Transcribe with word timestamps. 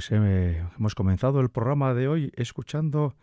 pues 0.00 0.12
eh, 0.12 0.64
hemos 0.78 0.94
comenzado 0.94 1.40
el 1.40 1.50
programa 1.50 1.92
de 1.92 2.08
hoy 2.08 2.32
escuchando 2.34 3.16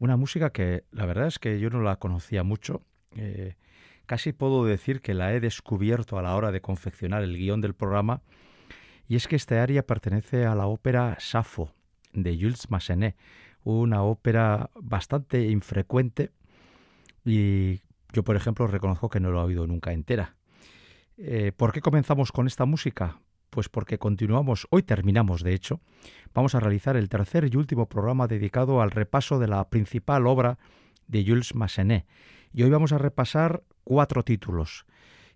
una 0.00 0.16
música 0.16 0.50
que 0.50 0.82
la 0.90 1.06
verdad 1.06 1.28
es 1.28 1.38
que 1.38 1.60
yo 1.60 1.70
no 1.70 1.80
la 1.80 1.94
conocía 2.00 2.42
mucho. 2.42 2.82
Eh, 3.14 3.54
casi 4.06 4.32
puedo 4.32 4.64
decir 4.64 5.00
que 5.00 5.14
la 5.14 5.32
he 5.32 5.38
descubierto 5.38 6.18
a 6.18 6.22
la 6.22 6.34
hora 6.34 6.50
de 6.50 6.60
confeccionar 6.60 7.22
el 7.22 7.38
guion 7.38 7.60
del 7.60 7.74
programa. 7.74 8.20
Y 9.06 9.14
es 9.14 9.28
que 9.28 9.36
esta 9.36 9.62
área 9.62 9.86
pertenece 9.86 10.44
a 10.44 10.56
la 10.56 10.66
ópera 10.66 11.16
Safo 11.20 11.70
de 12.12 12.34
Jules 12.34 12.68
Massenet, 12.68 13.14
una 13.62 14.02
ópera 14.02 14.70
bastante 14.74 15.44
infrecuente 15.44 16.32
y 17.24 17.78
yo, 18.12 18.24
por 18.24 18.34
ejemplo, 18.34 18.66
reconozco 18.66 19.08
que 19.08 19.20
no 19.20 19.30
lo 19.30 19.40
he 19.42 19.44
oído 19.44 19.68
nunca 19.68 19.92
entera. 19.92 20.34
Eh, 21.16 21.52
¿Por 21.56 21.72
qué 21.72 21.80
comenzamos 21.80 22.32
con 22.32 22.48
esta 22.48 22.64
música? 22.64 23.20
Pues 23.54 23.68
porque 23.68 23.98
continuamos, 23.98 24.66
hoy 24.70 24.82
terminamos 24.82 25.44
de 25.44 25.54
hecho, 25.54 25.80
vamos 26.34 26.56
a 26.56 26.60
realizar 26.60 26.96
el 26.96 27.08
tercer 27.08 27.48
y 27.48 27.56
último 27.56 27.86
programa 27.86 28.26
dedicado 28.26 28.82
al 28.82 28.90
repaso 28.90 29.38
de 29.38 29.46
la 29.46 29.70
principal 29.70 30.26
obra 30.26 30.58
de 31.06 31.24
Jules 31.24 31.54
Massenet. 31.54 32.04
Y 32.52 32.64
hoy 32.64 32.70
vamos 32.70 32.90
a 32.90 32.98
repasar 32.98 33.62
cuatro 33.84 34.24
títulos 34.24 34.86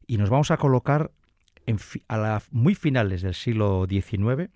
y 0.04 0.16
nos 0.16 0.30
vamos 0.30 0.50
a 0.50 0.56
colocar 0.56 1.12
a 2.08 2.16
la, 2.16 2.42
muy 2.50 2.74
finales 2.74 3.22
del 3.22 3.34
siglo 3.34 3.86
XIX 3.88 4.50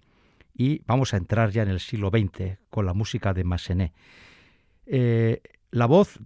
y 0.56 0.82
vamos 0.88 1.14
a 1.14 1.18
entrar 1.18 1.50
ya 1.50 1.62
en 1.62 1.68
el 1.68 1.78
siglo 1.78 2.10
XX 2.10 2.58
con 2.68 2.84
la 2.84 2.94
música 2.94 3.32
de 3.32 3.44
Massenet. 3.44 3.92
Eh, 4.86 5.40
la 5.70 5.86
voz 5.86 6.18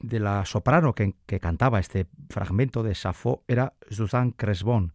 de 0.00 0.18
la 0.18 0.44
soprano 0.46 0.96
que, 0.96 1.14
cantaba 1.38 1.78
este 1.78 2.08
fragmento 2.28 2.82
de 2.82 2.96
Safo 2.96 3.44
era 3.46 3.74
Suzanne 3.88 4.34
Cresbon. 4.36 4.92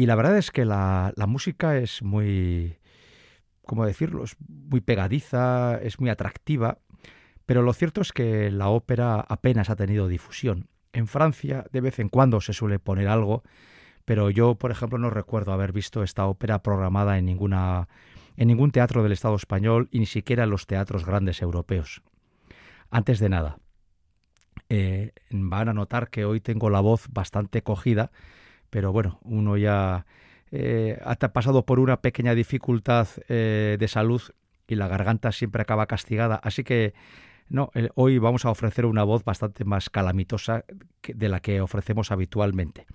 Y 0.00 0.06
la 0.06 0.14
verdad 0.14 0.38
es 0.38 0.50
que 0.50 0.64
la, 0.64 1.12
música 1.28 1.76
es 1.76 2.02
muy, 2.02 2.78
¿cómo 3.66 3.84
decirlo? 3.84 4.24
Es 4.24 4.34
muy 4.48 4.80
pegadiza, 4.80 5.78
es 5.82 6.00
muy 6.00 6.08
atractiva, 6.08 6.78
pero 7.44 7.60
lo 7.60 7.74
cierto 7.74 8.00
es 8.00 8.10
que 8.12 8.50
la 8.50 8.68
ópera 8.68 9.20
apenas 9.20 9.68
ha 9.68 9.76
tenido 9.76 10.08
difusión. 10.08 10.68
En 10.94 11.06
Francia 11.06 11.66
de 11.70 11.82
vez 11.82 11.98
en 11.98 12.08
cuando 12.08 12.40
se 12.40 12.54
suele 12.54 12.78
poner 12.78 13.08
algo, 13.08 13.42
pero 14.06 14.30
yo, 14.30 14.54
por 14.54 14.70
ejemplo, 14.70 14.96
no 14.96 15.10
recuerdo 15.10 15.52
haber 15.52 15.70
visto 15.70 16.02
esta 16.02 16.24
ópera 16.24 16.62
programada 16.62 17.18
en 17.18 17.26
ninguna 17.26 17.86
en 18.38 18.48
ningún 18.48 18.70
teatro 18.70 19.02
del 19.02 19.12
Estado 19.12 19.36
español 19.36 19.90
y 19.90 19.98
ni 19.98 20.06
siquiera 20.06 20.44
en 20.44 20.50
los 20.50 20.66
teatros 20.66 21.04
grandes 21.04 21.42
europeos. 21.42 22.00
Antes 22.90 23.18
de 23.18 23.28
nada, 23.28 23.58
eh, 24.70 25.12
van 25.28 25.68
a 25.68 25.74
notar 25.74 26.08
que 26.08 26.24
hoy 26.24 26.40
tengo 26.40 26.70
la 26.70 26.80
voz 26.80 27.08
bastante 27.10 27.62
cogida 27.62 28.10
pero 28.70 28.92
bueno, 28.92 29.18
uno 29.22 29.56
ya 29.56 30.06
eh, 30.50 30.98
ha 31.04 31.16
pasado 31.16 31.66
por 31.66 31.78
una 31.78 32.00
pequeña 32.00 32.34
dificultad 32.34 33.08
eh, 33.28 33.76
de 33.78 33.88
salud 33.88 34.22
y 34.66 34.76
la 34.76 34.88
garganta 34.88 35.32
siempre 35.32 35.62
acaba 35.62 35.86
castigada, 35.86 36.36
así 36.36 36.64
que 36.64 36.94
no, 37.48 37.72
hoy 37.96 38.18
vamos 38.18 38.44
a 38.44 38.50
ofrecer 38.50 38.86
una 38.86 39.02
voz 39.02 39.24
bastante 39.24 39.64
más 39.64 39.90
calamitosa 39.90 40.64
de 41.02 41.28
la 41.28 41.40
que 41.40 41.60
ofrecemos 41.60 42.12
habitualmente. 42.12 42.86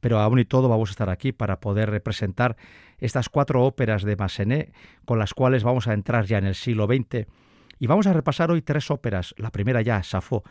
Pero 0.00 0.18
aún 0.18 0.40
y 0.40 0.44
todo 0.44 0.68
vamos 0.68 0.90
a 0.90 0.92
estar 0.92 1.10
aquí 1.10 1.30
para 1.30 1.60
poder 1.60 1.90
representar 1.90 2.56
estas 2.98 3.28
cuatro 3.28 3.64
óperas 3.64 4.02
de 4.02 4.16
Massenet 4.16 4.74
con 5.04 5.20
las 5.20 5.32
cuales 5.32 5.62
vamos 5.62 5.86
a 5.86 5.94
entrar 5.94 6.26
ya 6.26 6.38
en 6.38 6.46
el 6.46 6.56
siglo 6.56 6.86
XX 6.86 7.26
y 7.78 7.86
vamos 7.86 8.06
a 8.06 8.12
repasar 8.12 8.50
hoy 8.50 8.62
tres 8.62 8.90
óperas. 8.90 9.34
La 9.38 9.50
primera 9.50 9.82
ya, 9.82 10.02
Safo, 10.02 10.42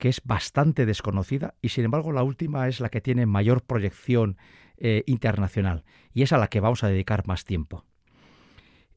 que 0.00 0.08
es 0.08 0.22
bastante 0.24 0.86
desconocida 0.86 1.54
y 1.60 1.68
sin 1.68 1.84
embargo 1.84 2.10
la 2.10 2.24
última 2.24 2.66
es 2.66 2.80
la 2.80 2.88
que 2.88 3.02
tiene 3.02 3.26
mayor 3.26 3.62
proyección 3.62 4.38
eh, 4.78 5.04
internacional 5.06 5.84
y 6.14 6.22
es 6.22 6.32
a 6.32 6.38
la 6.38 6.48
que 6.48 6.58
vamos 6.58 6.82
a 6.82 6.88
dedicar 6.88 7.26
más 7.28 7.44
tiempo. 7.44 7.84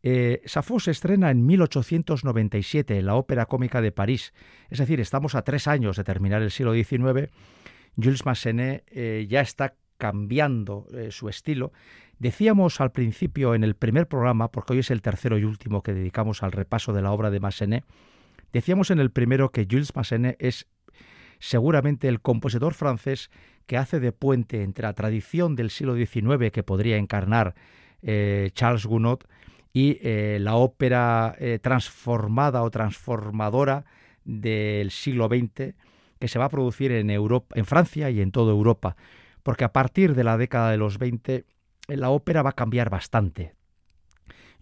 Eh, 0.02 0.42
se 0.46 0.92
estrena 0.92 1.30
en 1.30 1.46
1897 1.46 2.98
en 2.98 3.06
la 3.06 3.16
Ópera 3.16 3.46
Cómica 3.46 3.82
de 3.82 3.92
París, 3.92 4.34
es 4.70 4.80
decir, 4.80 5.00
estamos 5.02 5.36
a 5.36 5.44
tres 5.44 5.68
años 5.68 5.98
de 5.98 6.06
terminar 6.06 6.42
el 6.42 6.52
siglo 6.52 6.74
XIX. 6.74 7.30
Jules 8.02 8.26
Massenet 8.26 8.86
eh, 8.88 9.28
ya 9.30 9.42
está 9.42 9.76
cambiando 9.98 10.88
su 11.12 11.30
estilo. 11.30 11.72
Decíamos 12.18 12.82
al 12.82 12.92
principio 12.92 13.56
en 13.56 13.64
el 13.64 13.76
primer 13.76 14.08
programa, 14.08 14.52
porque 14.52 14.74
hoy 14.74 14.80
es 14.80 14.92
el 14.92 15.02
tercero 15.02 15.38
y 15.38 15.44
último 15.44 15.84
que 15.84 15.94
dedicamos 15.94 16.44
al 16.44 16.52
repaso 16.52 16.92
de 16.92 17.02
la 17.02 17.12
obra 17.12 17.30
de 17.30 17.40
Massenet, 17.40 17.86
decíamos 18.52 18.92
en 18.92 19.00
el 19.00 19.12
primero 19.12 19.52
que 19.52 19.68
Jules 19.70 19.96
Massenet 19.96 20.36
es 20.40 20.68
seguramente 21.44 22.08
el 22.08 22.22
compositor 22.22 22.74
francés 22.74 23.30
que 23.66 23.76
hace 23.76 24.00
de 24.00 24.14
puente 24.14 24.64
entre 24.64 24.84
la 24.84 24.94
tradición 24.94 25.58
del 25.58 25.72
siglo 25.72 25.94
XIX 25.94 26.52
que 26.54 26.64
podría 26.64 26.96
encarnar 26.96 27.54
eh, 28.02 28.52
Charles 28.54 28.86
Gounod 28.86 29.24
y 29.74 29.98
eh, 30.02 30.38
la 30.40 30.56
ópera 30.56 31.36
eh, 31.38 31.60
transformada 31.62 32.64
o 32.64 32.72
transformadora 32.72 33.84
del 34.24 34.90
siglo 34.90 35.28
XX 35.28 35.76
que 36.18 36.28
se 36.30 36.40
va 36.40 36.46
a 36.46 36.50
producir 36.50 36.94
en 36.94 37.10
Europa, 37.10 37.54
en 37.60 37.66
Francia 37.66 38.10
y 38.10 38.22
en 38.22 38.32
toda 38.32 38.54
Europa, 38.54 38.96
porque 39.44 39.66
a 39.66 39.74
partir 39.74 40.16
de 40.16 40.24
la 40.24 40.38
década 40.38 40.72
de 40.72 40.78
los 40.78 40.98
20 40.98 41.44
la 41.90 42.10
ópera 42.10 42.42
va 42.42 42.52
a 42.52 42.56
cambiar 42.56 42.90
bastante. 42.90 43.54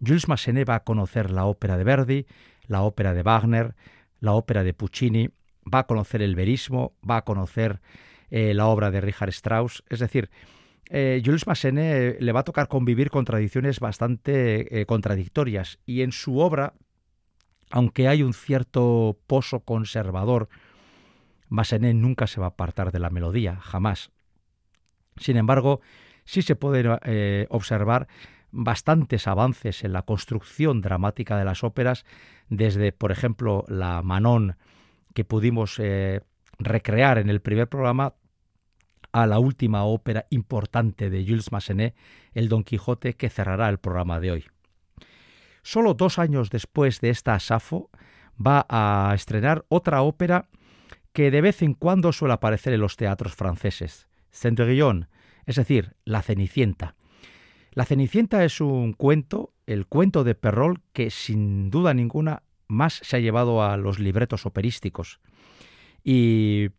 Jules 0.04 0.28
Massenet 0.28 0.68
va 0.68 0.76
a 0.78 0.84
conocer 0.84 1.30
la 1.30 1.46
ópera 1.46 1.78
de 1.78 1.84
Verdi, 1.84 2.26
la 2.66 2.82
ópera 2.82 3.14
de 3.14 3.22
Wagner, 3.22 3.76
la 4.20 4.34
ópera 4.34 4.64
de 4.64 4.74
Puccini 4.74 5.30
va 5.72 5.80
a 5.80 5.88
conocer 5.88 6.22
el 6.22 6.36
verismo, 6.36 6.94
va 7.08 7.18
a 7.18 7.26
conocer 7.26 7.82
eh, 8.30 8.54
la 8.54 8.68
obra 8.68 8.92
de 8.92 9.02
Richard 9.02 9.30
Strauss. 9.30 9.84
Es 9.90 10.00
decir, 10.00 10.30
eh, 10.90 11.22
Jules 11.24 11.48
Massenet 11.48 12.20
le 12.20 12.32
va 12.32 12.42
a 12.42 12.46
tocar 12.46 12.68
convivir 12.68 13.10
con 13.10 13.26
tradiciones 13.26 13.80
bastante 13.80 14.80
eh, 14.82 14.86
contradictorias 14.86 15.80
y 15.86 16.02
en 16.02 16.12
su 16.12 16.40
obra, 16.40 16.74
aunque 17.70 18.08
hay 18.08 18.24
un 18.24 18.34
cierto 18.34 19.20
pozo 19.28 19.62
conservador, 19.62 20.50
Massenet 21.50 21.96
nunca 21.96 22.28
se 22.28 22.40
va 22.40 22.48
a 22.48 22.50
apartar 22.50 22.92
de 22.92 23.00
la 23.00 23.10
melodía, 23.10 23.58
jamás. 23.58 24.12
Sin 25.18 25.36
embargo, 25.36 25.82
sí 26.24 26.42
se 26.42 26.56
pueden 26.56 26.98
observar 27.50 28.08
bastantes 28.52 29.28
avances 29.28 29.84
en 29.84 29.92
la 29.92 30.04
construcción 30.04 30.80
dramática 30.80 31.38
de 31.38 31.44
las 31.44 31.66
óperas, 31.66 32.06
desde, 32.48 32.94
por 32.94 33.12
ejemplo, 33.12 33.66
la 33.68 34.02
Manon 34.02 34.56
que 35.14 35.26
pudimos 35.26 35.78
eh, 35.80 36.22
recrear 36.60 37.18
en 37.18 37.30
el 37.30 37.42
primer 37.42 37.68
programa 37.68 38.16
a 39.12 39.28
la 39.28 39.40
última 39.40 39.84
ópera 39.84 40.26
importante 40.30 41.10
de 41.10 41.26
Jules 41.26 41.52
Massenet, 41.52 41.96
El 42.34 42.50
Don 42.50 42.64
Quijote, 42.64 43.16
que 43.16 43.30
cerrará 43.30 43.70
el 43.70 43.78
programa 43.78 44.20
de 44.20 44.32
hoy. 44.32 44.46
Solo 45.64 45.94
dos 45.94 46.18
años 46.18 46.50
después 46.50 47.02
de 47.02 47.10
esta 47.10 47.40
Safo 47.40 47.90
va 48.36 48.66
a 48.70 49.12
estrenar 49.14 49.66
otra 49.68 50.02
ópera 50.02 50.50
que 51.14 51.30
de 51.30 51.42
vez 51.42 51.62
en 51.62 51.74
cuando 51.74 52.14
suele 52.14 52.34
aparecer 52.34 52.74
en 52.74 52.82
los 52.82 52.96
teatros 52.96 53.36
franceses, 53.36 54.08
Cendrillon, 54.32 55.10
es 55.46 55.58
decir, 55.58 55.96
La 56.06 56.22
Cenicienta. 56.22 56.96
La 57.74 57.86
Cenicienta 57.86 58.44
es 58.44 58.62
un 58.62 58.94
cuento, 58.94 59.54
el 59.66 59.88
cuento 59.88 60.24
de 60.24 60.36
Perrol, 60.36 60.82
que 60.94 61.10
sin 61.10 61.70
duda 61.70 61.94
ninguna 61.94 62.44
más 62.72 63.00
se 63.04 63.18
ha 63.18 63.20
llevado 63.20 63.64
a 63.64 63.78
los 63.78 64.00
libretos 64.00 64.46
operísticos. 64.46 65.20
Y 66.04 66.70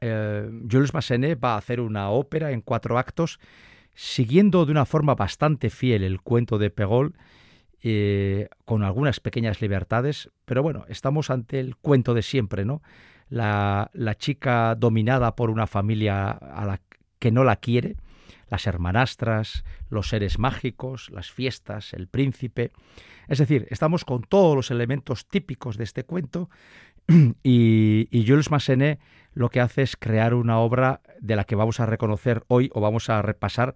eh, 0.00 0.50
Jules 0.70 0.94
Massenet 0.94 1.42
va 1.42 1.54
a 1.54 1.58
hacer 1.58 1.80
una 1.80 2.10
ópera 2.10 2.50
en 2.50 2.62
cuatro 2.62 2.98
actos, 2.98 3.38
siguiendo 3.94 4.64
de 4.64 4.72
una 4.72 4.86
forma 4.86 5.14
bastante 5.14 5.70
fiel 5.70 6.02
el 6.02 6.22
cuento 6.22 6.58
de 6.58 6.70
Pegol, 6.70 7.14
eh, 7.82 8.48
con 8.64 8.82
algunas 8.82 9.20
pequeñas 9.20 9.60
libertades, 9.60 10.30
pero 10.44 10.62
bueno, 10.62 10.84
estamos 10.88 11.30
ante 11.30 11.60
el 11.60 11.76
cuento 11.76 12.14
de 12.14 12.22
siempre, 12.22 12.64
¿no? 12.64 12.82
La, 13.28 13.90
la 13.92 14.14
chica 14.14 14.74
dominada 14.74 15.36
por 15.36 15.50
una 15.50 15.66
familia 15.66 16.30
a 16.30 16.64
la 16.64 16.80
que 17.18 17.30
no 17.30 17.44
la 17.44 17.56
quiere, 17.56 17.96
las 18.48 18.66
hermanastras, 18.66 19.64
los 19.88 20.08
seres 20.08 20.38
mágicos, 20.38 21.10
las 21.10 21.30
fiestas, 21.30 21.92
el 21.92 22.08
príncipe. 22.08 22.72
Es 23.28 23.38
decir, 23.38 23.66
estamos 23.70 24.04
con 24.04 24.22
todos 24.22 24.54
los 24.54 24.70
elementos 24.70 25.26
típicos 25.26 25.76
de 25.76 25.84
este 25.84 26.04
cuento 26.04 26.50
y, 27.42 28.24
Jules 28.26 28.50
Massenet 28.50 29.00
lo 29.34 29.48
que 29.48 29.60
hace 29.60 29.82
es 29.82 29.96
crear 29.96 30.34
una 30.34 30.58
obra 30.58 31.00
de 31.20 31.36
la 31.36 31.44
que 31.44 31.56
vamos 31.56 31.80
a 31.80 31.86
reconocer 31.86 32.44
hoy 32.48 32.70
o 32.74 32.80
vamos 32.80 33.08
a 33.08 33.22
repasar 33.22 33.74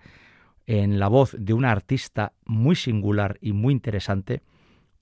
en 0.66 0.98
la 0.98 1.08
voz 1.08 1.34
de 1.38 1.54
una 1.54 1.70
artista 1.70 2.32
muy 2.44 2.76
singular 2.76 3.38
y 3.40 3.52
muy 3.52 3.72
interesante, 3.72 4.42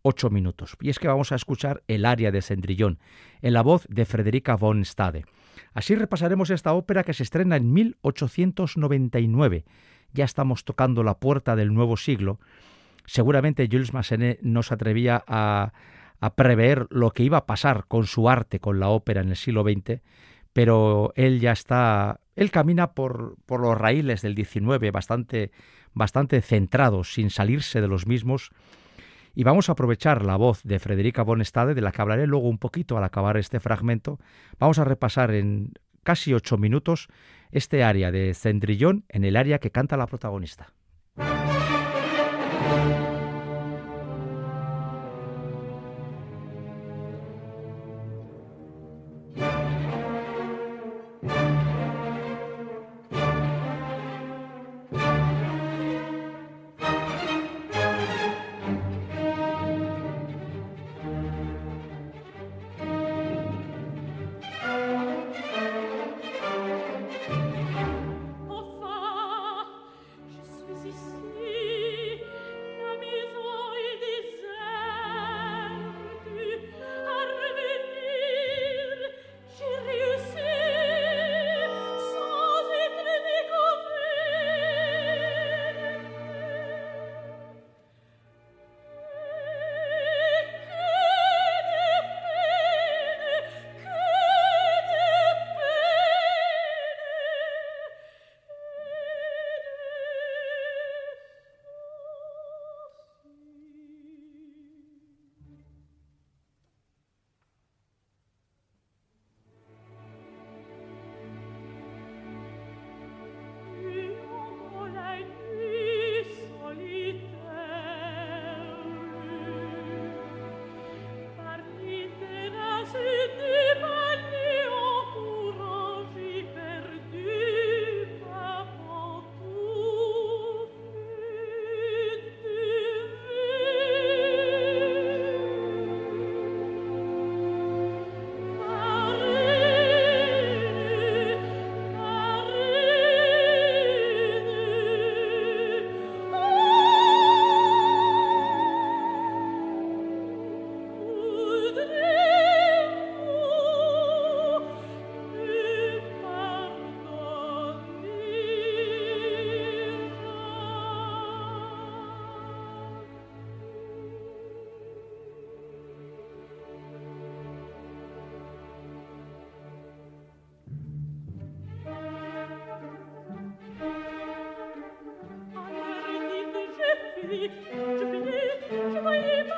ocho 0.02 0.30
minutos. 0.30 0.76
Y 0.80 0.90
es 0.90 0.98
que 0.98 1.08
vamos 1.08 1.32
a 1.32 1.36
escuchar 1.36 1.82
el 1.88 2.04
aria 2.04 2.30
de 2.30 2.42
Cendrillón, 2.42 2.98
en 3.42 3.54
la 3.54 3.62
voz 3.62 3.86
de 3.88 4.04
Frederica 4.04 4.54
von 4.56 4.84
Stade. 4.84 5.24
Así 5.72 5.94
repasaremos 5.94 6.50
esta 6.50 6.72
ópera 6.72 7.04
que 7.04 7.14
se 7.14 7.22
estrena 7.22 7.56
en 7.56 7.72
1899. 7.72 9.64
Ya 10.12 10.24
estamos 10.24 10.64
tocando 10.64 11.02
la 11.02 11.18
puerta 11.18 11.56
del 11.56 11.74
nuevo 11.74 11.96
siglo. 11.96 12.38
Seguramente 13.06 13.68
Jules 13.70 13.92
Massenet 13.92 14.40
no 14.42 14.62
se 14.62 14.74
atrevía 14.74 15.22
a, 15.26 15.72
prever 16.36 16.86
lo 16.90 17.10
que 17.10 17.22
iba 17.22 17.38
a 17.38 17.46
pasar 17.46 17.84
con 17.86 18.06
su 18.06 18.30
arte, 18.30 18.58
con 18.58 18.80
la 18.80 18.88
ópera 18.88 19.20
en 19.20 19.28
el 19.28 19.36
siglo 19.36 19.62
XX, 19.62 20.00
pero 20.54 21.12
él 21.16 21.38
ya 21.40 21.52
está, 21.52 22.20
él 22.34 22.50
camina 22.50 22.92
por, 22.92 23.36
los 23.48 23.76
raíles 23.76 24.22
del 24.22 24.34
XIX 24.34 24.90
bastante, 24.90 25.50
bastante 25.92 26.40
centrado, 26.40 27.04
sin 27.04 27.28
salirse 27.28 27.82
de 27.82 27.88
los 27.88 28.06
mismos, 28.06 28.52
Y 29.34 29.44
vamos 29.44 29.68
a 29.68 29.72
aprovechar 29.72 30.24
la 30.24 30.36
voz 30.36 30.62
de 30.62 30.78
Frederica 30.78 31.22
Bonestade, 31.22 31.74
de 31.74 31.80
la 31.80 31.92
que 31.92 32.02
hablaré 32.02 32.26
luego 32.26 32.48
un 32.48 32.58
poquito 32.58 32.96
al 32.96 33.04
acabar 33.04 33.36
este 33.36 33.60
fragmento. 33.60 34.18
Vamos 34.58 34.78
a 34.78 34.84
repasar 34.84 35.32
en 35.32 35.72
casi 36.04 36.34
ocho 36.34 36.56
minutos 36.56 37.08
este 37.50 37.82
área 37.82 38.12
de 38.12 38.34
Cendrillón 38.34 39.04
en 39.08 39.24
el 39.24 39.36
área 39.36 39.58
que 39.58 39.70
canta 39.70 39.96
la 39.96 40.06
protagonista. 40.06 40.72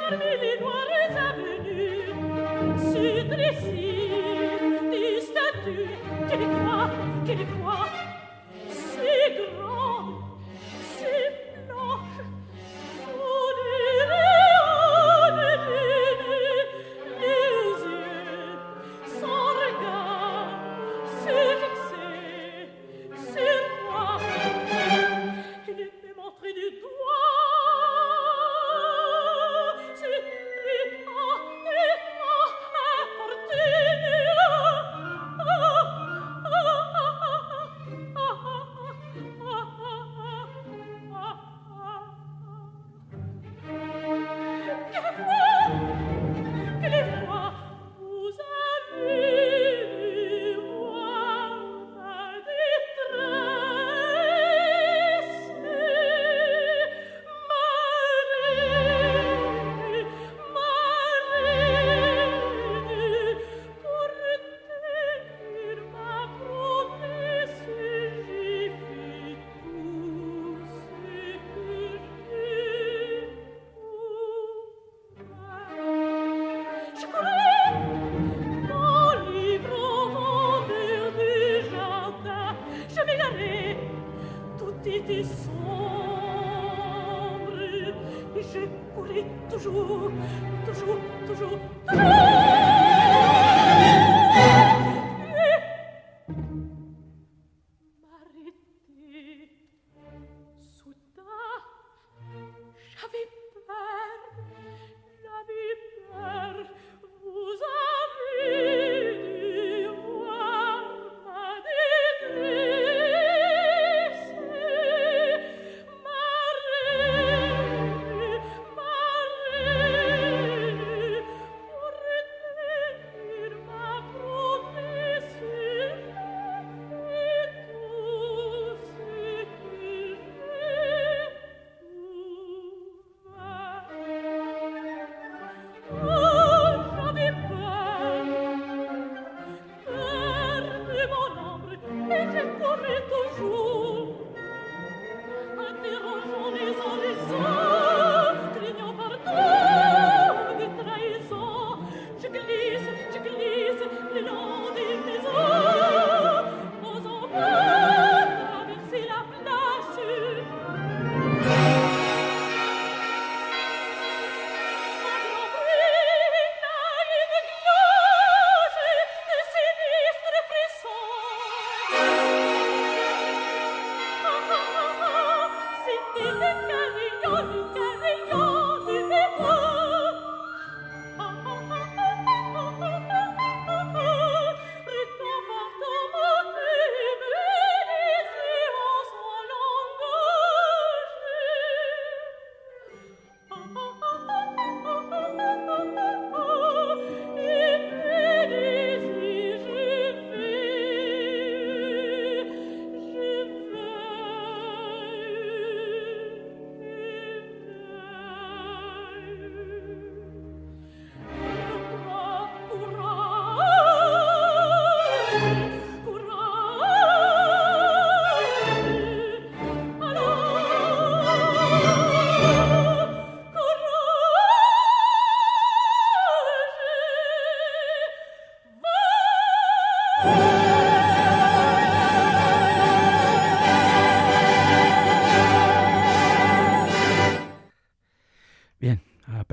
Yeah. 0.08 0.18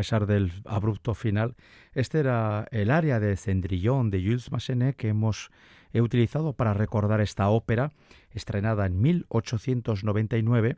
pesar 0.03 0.25
del 0.25 0.51
abrupto 0.65 1.13
final. 1.13 1.55
Este 1.93 2.19
era 2.19 2.67
el 2.71 2.91
área 2.91 3.21
de 3.21 3.37
Cendrillon 3.37 4.09
de 4.11 4.21
Jules 4.21 4.51
Massenet 4.51 4.97
que 4.97 5.07
hemos 5.07 5.49
utilizado 5.93 6.51
para 6.51 6.73
recordar 6.73 7.21
esta 7.21 7.47
ópera, 7.47 7.93
estrenada 8.31 8.85
en 8.85 8.99
1899 8.99 10.75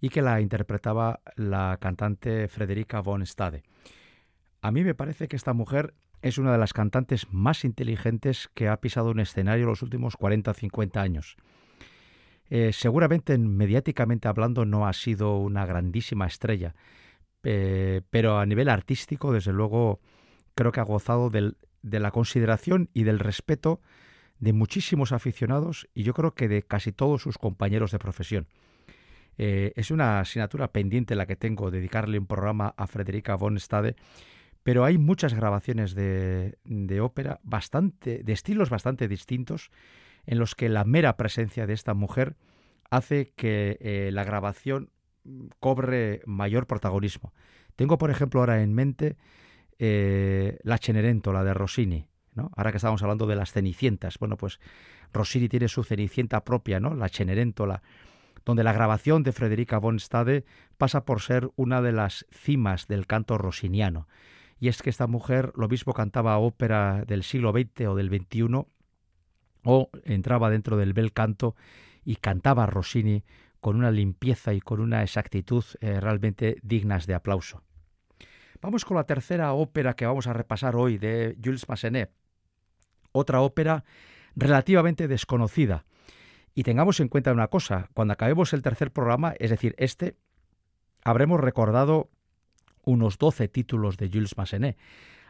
y 0.00 0.08
que 0.08 0.22
la 0.22 0.40
interpretaba 0.40 1.20
la 1.36 1.76
cantante 1.78 2.48
Frederica 2.48 3.00
von 3.00 3.20
Stade. 3.26 3.64
A 4.62 4.70
mí 4.70 4.82
me 4.82 4.94
parece 4.94 5.28
que 5.28 5.36
esta 5.36 5.52
mujer 5.52 5.92
es 6.22 6.38
una 6.38 6.50
de 6.50 6.58
las 6.58 6.72
cantantes 6.72 7.26
más 7.30 7.66
inteligentes 7.66 8.48
que 8.54 8.68
ha 8.68 8.80
pisado 8.80 9.10
un 9.10 9.20
escenario 9.20 9.66
los 9.66 9.82
últimos 9.82 10.16
40 10.16 10.52
o 10.52 10.54
50 10.54 11.02
años. 11.02 11.36
Eh, 12.48 12.72
seguramente 12.72 13.36
mediáticamente 13.36 14.26
hablando 14.26 14.64
no 14.64 14.88
ha 14.88 14.94
sido 14.94 15.36
una 15.36 15.66
grandísima 15.66 16.26
estrella, 16.26 16.74
eh, 17.44 18.00
pero 18.10 18.38
a 18.38 18.46
nivel 18.46 18.68
artístico, 18.68 19.32
desde 19.32 19.52
luego, 19.52 20.00
creo 20.54 20.72
que 20.72 20.80
ha 20.80 20.84
gozado 20.84 21.30
de 21.30 22.00
la 22.00 22.10
consideración 22.10 22.90
y 22.94 23.04
del 23.04 23.18
respeto 23.18 23.80
de 24.38 24.52
muchísimos 24.52 25.12
aficionados 25.12 25.88
y 25.94 26.02
yo 26.02 26.12
creo 26.14 26.34
que 26.34 26.48
de 26.48 26.62
casi 26.62 26.92
todos 26.92 27.22
sus 27.22 27.38
compañeros 27.38 27.92
de 27.92 27.98
profesión. 27.98 28.48
Eh, 29.36 29.72
es 29.76 29.90
una 29.90 30.20
asignatura 30.20 30.68
pendiente 30.68 31.16
la 31.16 31.26
que 31.26 31.36
tengo, 31.36 31.70
dedicarle 31.70 32.18
un 32.18 32.26
programa 32.26 32.74
a 32.76 32.86
Frederica 32.86 33.34
von 33.34 33.58
Stade, 33.58 33.96
pero 34.62 34.84
hay 34.84 34.96
muchas 34.96 35.34
grabaciones 35.34 35.94
de, 35.94 36.56
ópera 37.02 37.40
bastante, 37.42 38.22
de 38.22 38.32
estilos 38.32 38.70
bastante 38.70 39.08
distintos, 39.08 39.70
en 40.26 40.38
los 40.38 40.54
que 40.54 40.68
la 40.68 40.84
mera 40.84 41.16
presencia 41.16 41.66
de 41.66 41.74
esta 41.74 41.94
mujer 41.94 42.36
hace 42.90 43.32
que 43.36 43.76
eh, 43.80 44.10
la 44.12 44.24
grabación 44.24 44.90
cobre 45.60 46.22
mayor 46.26 46.66
protagonismo. 46.66 47.32
Tengo, 47.76 47.98
por 47.98 48.10
ejemplo, 48.10 48.40
ahora 48.40 48.62
en 48.62 48.74
mente 48.74 49.16
eh, 49.78 50.58
la 50.62 50.78
Cenerentola 50.78 51.42
de 51.44 51.54
Rossini, 51.54 52.08
¿no? 52.34 52.50
Ahora 52.56 52.70
que 52.70 52.76
estamos 52.76 53.02
hablando 53.02 53.26
de 53.26 53.36
las 53.36 53.52
cenicientas, 53.52 54.18
bueno, 54.18 54.36
pues 54.36 54.60
Rossini 55.12 55.48
tiene 55.48 55.68
su 55.68 55.84
cenicienta 55.84 56.44
propia, 56.44 56.80
¿no? 56.80 56.94
La 56.94 57.08
Cenerentola, 57.08 57.82
donde 58.44 58.64
la 58.64 58.72
grabación 58.72 59.22
de 59.22 59.32
Frederica 59.32 59.78
von 59.78 59.98
Stade 59.98 60.44
pasa 60.76 61.04
por 61.04 61.20
ser 61.20 61.50
una 61.56 61.82
de 61.82 61.92
las 61.92 62.26
cimas 62.30 62.86
del 62.86 63.06
canto 63.06 63.38
rossiniano. 63.38 64.08
Y 64.60 64.68
es 64.68 64.82
que 64.82 64.90
esta 64.90 65.06
mujer 65.06 65.52
lo 65.56 65.68
mismo 65.68 65.92
cantaba 65.92 66.38
ópera 66.38 67.04
del 67.06 67.22
siglo 67.22 67.52
XX 67.52 67.88
o 67.88 67.94
del 67.94 68.08
XXI 68.08 68.66
o 69.64 69.90
entraba 70.04 70.50
dentro 70.50 70.76
del 70.76 70.92
bel 70.92 71.12
canto 71.12 71.56
y 72.04 72.16
cantaba 72.16 72.66
Rossini 72.66 73.24
con 73.64 73.76
una 73.76 73.90
limpieza 73.90 74.52
y 74.52 74.60
con 74.60 74.78
una 74.78 75.02
exactitud 75.02 75.64
eh, 75.80 75.98
realmente 75.98 76.58
dignas 76.62 77.06
de 77.06 77.14
aplauso. 77.14 77.62
Vamos 78.60 78.84
con 78.84 78.98
la 78.98 79.04
tercera 79.04 79.54
ópera 79.54 79.94
que 79.96 80.04
vamos 80.04 80.26
a 80.26 80.34
repasar 80.34 80.76
hoy 80.76 80.98
de 80.98 81.34
Jules 81.42 81.66
Massenet. 81.66 82.12
Otra 83.12 83.40
ópera 83.40 83.82
relativamente 84.36 85.08
desconocida. 85.08 85.86
Y 86.54 86.64
tengamos 86.64 87.00
en 87.00 87.08
cuenta 87.08 87.32
una 87.32 87.48
cosa, 87.48 87.88
cuando 87.94 88.12
acabemos 88.12 88.52
el 88.52 88.60
tercer 88.60 88.90
programa, 88.90 89.32
es 89.38 89.48
decir, 89.48 89.74
este, 89.78 90.14
habremos 91.02 91.40
recordado 91.40 92.10
unos 92.84 93.16
12 93.16 93.48
títulos 93.48 93.96
de 93.96 94.10
Jules 94.10 94.36
Massenet. 94.36 94.76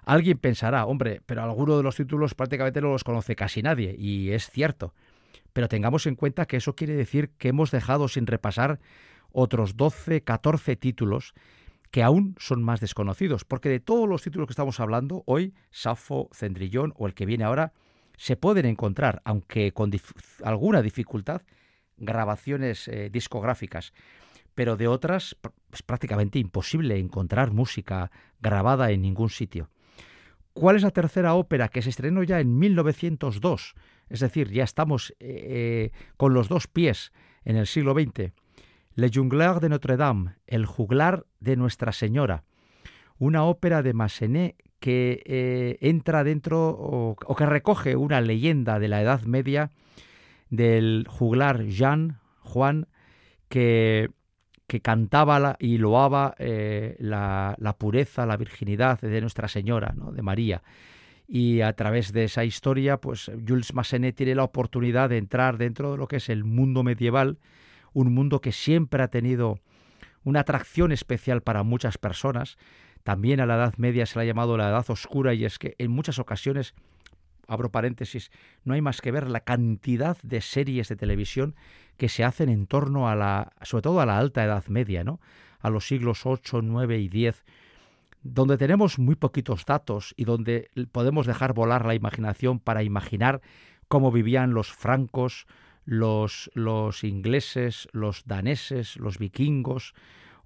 Alguien 0.02 0.38
pensará, 0.38 0.86
hombre, 0.86 1.22
pero 1.24 1.44
alguno 1.44 1.76
de 1.76 1.84
los 1.84 1.94
títulos 1.94 2.34
prácticamente 2.34 2.80
no 2.80 2.88
los 2.88 3.04
conoce 3.04 3.36
casi 3.36 3.62
nadie, 3.62 3.94
y 3.96 4.32
es 4.32 4.50
cierto. 4.50 4.92
Pero 5.52 5.68
tengamos 5.68 6.06
en 6.06 6.16
cuenta 6.16 6.46
que 6.46 6.56
eso 6.56 6.74
quiere 6.74 6.94
decir 6.94 7.30
que 7.38 7.48
hemos 7.48 7.70
dejado 7.70 8.08
sin 8.08 8.26
repasar 8.26 8.80
otros 9.32 9.76
12, 9.76 10.22
14 10.22 10.76
títulos 10.76 11.34
que 11.90 12.02
aún 12.02 12.34
son 12.38 12.62
más 12.62 12.80
desconocidos, 12.80 13.44
porque 13.44 13.68
de 13.68 13.78
todos 13.78 14.08
los 14.08 14.22
títulos 14.22 14.48
que 14.48 14.52
estamos 14.52 14.80
hablando 14.80 15.22
hoy, 15.26 15.54
Safo, 15.70 16.28
Cendrillón 16.32 16.92
o 16.96 17.06
el 17.06 17.14
que 17.14 17.24
viene 17.24 17.44
ahora, 17.44 17.72
se 18.16 18.36
pueden 18.36 18.66
encontrar, 18.66 19.22
aunque 19.24 19.72
con 19.72 19.92
alguna 20.42 20.82
dificultad, 20.82 21.42
grabaciones 21.96 22.88
eh, 22.88 23.10
discográficas, 23.10 23.92
pero 24.54 24.76
de 24.76 24.88
otras 24.88 25.36
es 25.72 25.82
prácticamente 25.82 26.38
imposible 26.38 26.98
encontrar 26.98 27.52
música 27.52 28.10
grabada 28.40 28.90
en 28.90 29.02
ningún 29.02 29.30
sitio. 29.30 29.70
¿Cuál 30.52 30.76
es 30.76 30.82
la 30.82 30.90
tercera 30.90 31.34
ópera 31.34 31.68
que 31.68 31.82
se 31.82 31.90
estrenó 31.90 32.22
ya 32.22 32.40
en 32.40 32.58
1902? 32.58 33.74
Es 34.08 34.20
decir, 34.20 34.50
ya 34.50 34.64
estamos 34.64 35.14
eh, 35.20 35.90
con 36.16 36.34
los 36.34 36.48
dos 36.48 36.66
pies 36.66 37.12
en 37.44 37.56
el 37.56 37.66
siglo 37.66 37.94
XX. 37.94 38.32
Le 38.94 39.10
Jungler 39.12 39.60
de 39.60 39.68
Notre-Dame, 39.68 40.36
El 40.46 40.66
juglar 40.66 41.26
de 41.40 41.56
Nuestra 41.56 41.92
Señora, 41.92 42.44
una 43.18 43.44
ópera 43.44 43.82
de 43.82 43.92
Massenet 43.92 44.56
que 44.78 45.22
eh, 45.24 45.78
entra 45.80 46.24
dentro 46.24 46.68
o, 46.68 47.16
que 47.36 47.46
recoge 47.46 47.96
una 47.96 48.20
leyenda 48.20 48.78
de 48.78 48.88
la 48.88 49.00
Edad 49.00 49.22
Media 49.22 49.70
del 50.50 51.06
juglar 51.08 51.64
Jean, 51.64 52.20
Juan, 52.40 52.86
que 53.48 54.10
que 54.66 54.80
cantaba 54.80 55.56
y 55.58 55.78
loaba 55.78 56.34
eh, 56.38 56.96
la, 56.98 57.76
pureza, 57.78 58.26
la 58.26 58.36
virginidad 58.36 59.00
de 59.00 59.20
Nuestra 59.20 59.48
Señora, 59.48 59.92
¿no? 59.96 60.12
de 60.12 60.22
María. 60.22 60.62
Y 61.34 61.62
a 61.62 61.72
través 61.72 62.12
de 62.12 62.22
esa 62.22 62.44
historia, 62.44 63.00
pues 63.00 63.28
Jules 63.44 63.74
Massenet 63.74 64.14
tiene 64.14 64.36
la 64.36 64.44
oportunidad 64.44 65.08
de 65.08 65.16
entrar 65.16 65.58
dentro 65.58 65.90
de 65.90 65.98
lo 65.98 66.06
que 66.06 66.18
es 66.18 66.28
el 66.28 66.44
mundo 66.44 66.84
medieval, 66.84 67.40
un 67.92 68.14
mundo 68.14 68.40
que 68.40 68.52
siempre 68.52 69.02
ha 69.02 69.08
tenido 69.08 69.58
una 70.22 70.38
atracción 70.38 70.92
especial 70.92 71.42
para 71.42 71.64
muchas 71.64 71.98
personas. 71.98 72.56
También 73.02 73.40
a 73.40 73.46
la 73.46 73.56
Edad 73.56 73.74
Media 73.78 74.06
se 74.06 74.16
la 74.16 74.22
ha 74.22 74.26
llamado 74.26 74.56
la 74.56 74.68
Edad 74.68 74.88
Oscura 74.88 75.34
y 75.34 75.44
es 75.44 75.58
que 75.58 75.74
en 75.78 75.90
muchas 75.90 76.20
ocasiones 76.20 76.72
abro 77.48 77.72
paréntesis, 77.72 78.30
no 78.62 78.74
hay 78.74 78.80
más 78.80 79.00
que 79.00 79.10
ver 79.10 79.28
la 79.28 79.40
cantidad 79.40 80.16
de 80.22 80.40
series 80.40 80.88
de 80.88 80.94
televisión 80.94 81.56
que 81.96 82.08
se 82.08 82.22
hacen 82.22 82.48
en 82.48 82.68
torno 82.68 83.08
a 83.08 83.16
la, 83.16 83.54
sobre 83.62 83.82
todo 83.82 84.00
a 84.00 84.06
la 84.06 84.18
alta 84.18 84.44
edad 84.44 84.64
media, 84.68 85.02
¿no? 85.02 85.20
A 85.58 85.68
los 85.68 85.88
siglos 85.88 86.26
8, 86.26 86.62
9 86.62 87.00
y 87.00 87.08
10, 87.08 87.44
donde 88.24 88.58
tenemos 88.58 88.98
muy 88.98 89.14
poquitos 89.14 89.64
datos 89.64 90.14
y 90.16 90.24
donde 90.24 90.70
podemos 90.90 91.26
dejar 91.26 91.54
volar 91.54 91.86
la 91.86 91.94
imaginación 91.94 92.58
para 92.58 92.82
imaginar 92.82 93.40
cómo 93.86 94.10
vivían 94.10 94.52
los 94.52 94.72
francos, 94.72 95.46
los, 95.84 96.50
ingleses, 97.04 97.86
los 97.92 98.24
daneses, 98.26 98.96
los 98.96 99.18
vikingos 99.18 99.94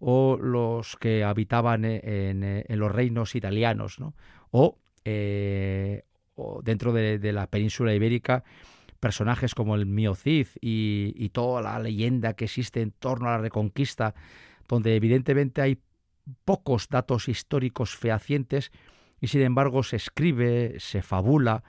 o 0.01 0.37
los 0.37 0.97
que 0.97 1.25
habitaban 1.25 1.87
en, 1.87 2.43
en 2.43 2.79
los 2.79 2.93
reinos 2.93 3.35
italianos, 3.35 3.99
¿no? 3.99 4.15
O 4.51 4.77
eh, 5.11 6.03
dentro 6.63 6.93
de, 6.93 7.33
la 7.33 7.49
península 7.49 7.95
ibérica 7.95 8.45
personajes 9.01 9.55
como 9.55 9.75
el 9.75 9.87
Mio 9.87 10.15
Cid 10.15 10.49
y, 10.61 11.29
toda 11.31 11.63
la 11.63 11.79
leyenda 11.79 12.35
que 12.35 12.45
existe 12.45 12.81
en 12.81 12.91
torno 12.91 13.29
a 13.29 13.33
la 13.33 13.39
Reconquista, 13.39 14.15
donde 14.69 14.95
evidentemente 14.97 15.63
hay 15.63 15.79
pocos 16.45 16.89
datos 16.89 17.29
históricos 17.29 17.97
fehacientes 17.97 18.73
y 19.21 19.29
sin 19.29 19.43
embargo 19.43 19.83
se 19.83 19.97
escribe, 19.97 20.77
se 20.79 21.03
fabula 21.03 21.65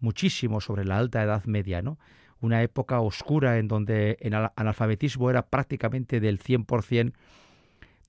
muchísimo 0.00 0.60
sobre 0.60 0.84
la 0.84 0.98
Alta 0.98 1.22
Edad 1.22 1.44
Media, 1.44 1.82
¿no? 1.82 1.98
Una 2.40 2.62
época 2.62 3.00
oscura 3.00 3.58
en 3.58 3.68
donde 3.68 4.18
el 4.20 4.34
analfabetismo 4.34 5.30
era 5.30 5.46
prácticamente 5.46 6.18
del 6.18 6.40
100%, 6.40 7.12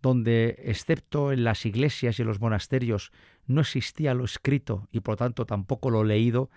donde 0.02 0.56
excepto 0.66 1.32
en 1.32 1.44
las 1.44 1.66
iglesias 1.66 2.18
y 2.18 2.24
en 2.24 2.28
los 2.28 2.42
monasterios 2.42 3.12
no 3.46 3.62
existía 3.62 4.14
lo 4.14 4.26
escrito 4.26 4.88
y 4.92 5.00
por 5.00 5.14
lo 5.14 5.18
tanto 5.18 5.46
tampoco 5.46 5.90
lo 5.90 6.04
leído, 6.04 6.50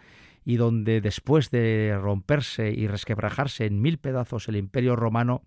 y 0.44 0.56
donde 0.56 1.00
después 1.00 1.50
de 1.50 1.98
romperse 2.00 2.70
y 2.70 2.86
resquebrajarse 2.86 3.66
en 3.66 3.82
mil 3.82 3.98
pedazos 3.98 4.48
el 4.48 4.56
imperio 4.56 4.94
romano, 4.94 5.42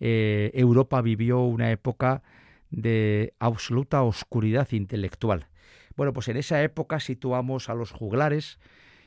eh, 0.00 0.50
Europa 0.54 1.02
vivió 1.02 1.40
una 1.40 1.70
época 1.70 2.22
de 2.70 3.34
absoluta 3.38 4.02
oscuridad 4.02 4.68
intelectual. 4.72 5.48
Bueno, 5.96 6.12
pues 6.12 6.28
en 6.28 6.36
esa 6.36 6.62
época 6.62 7.00
situamos 7.00 7.68
a 7.68 7.74
los 7.74 7.90
juglares 7.90 8.58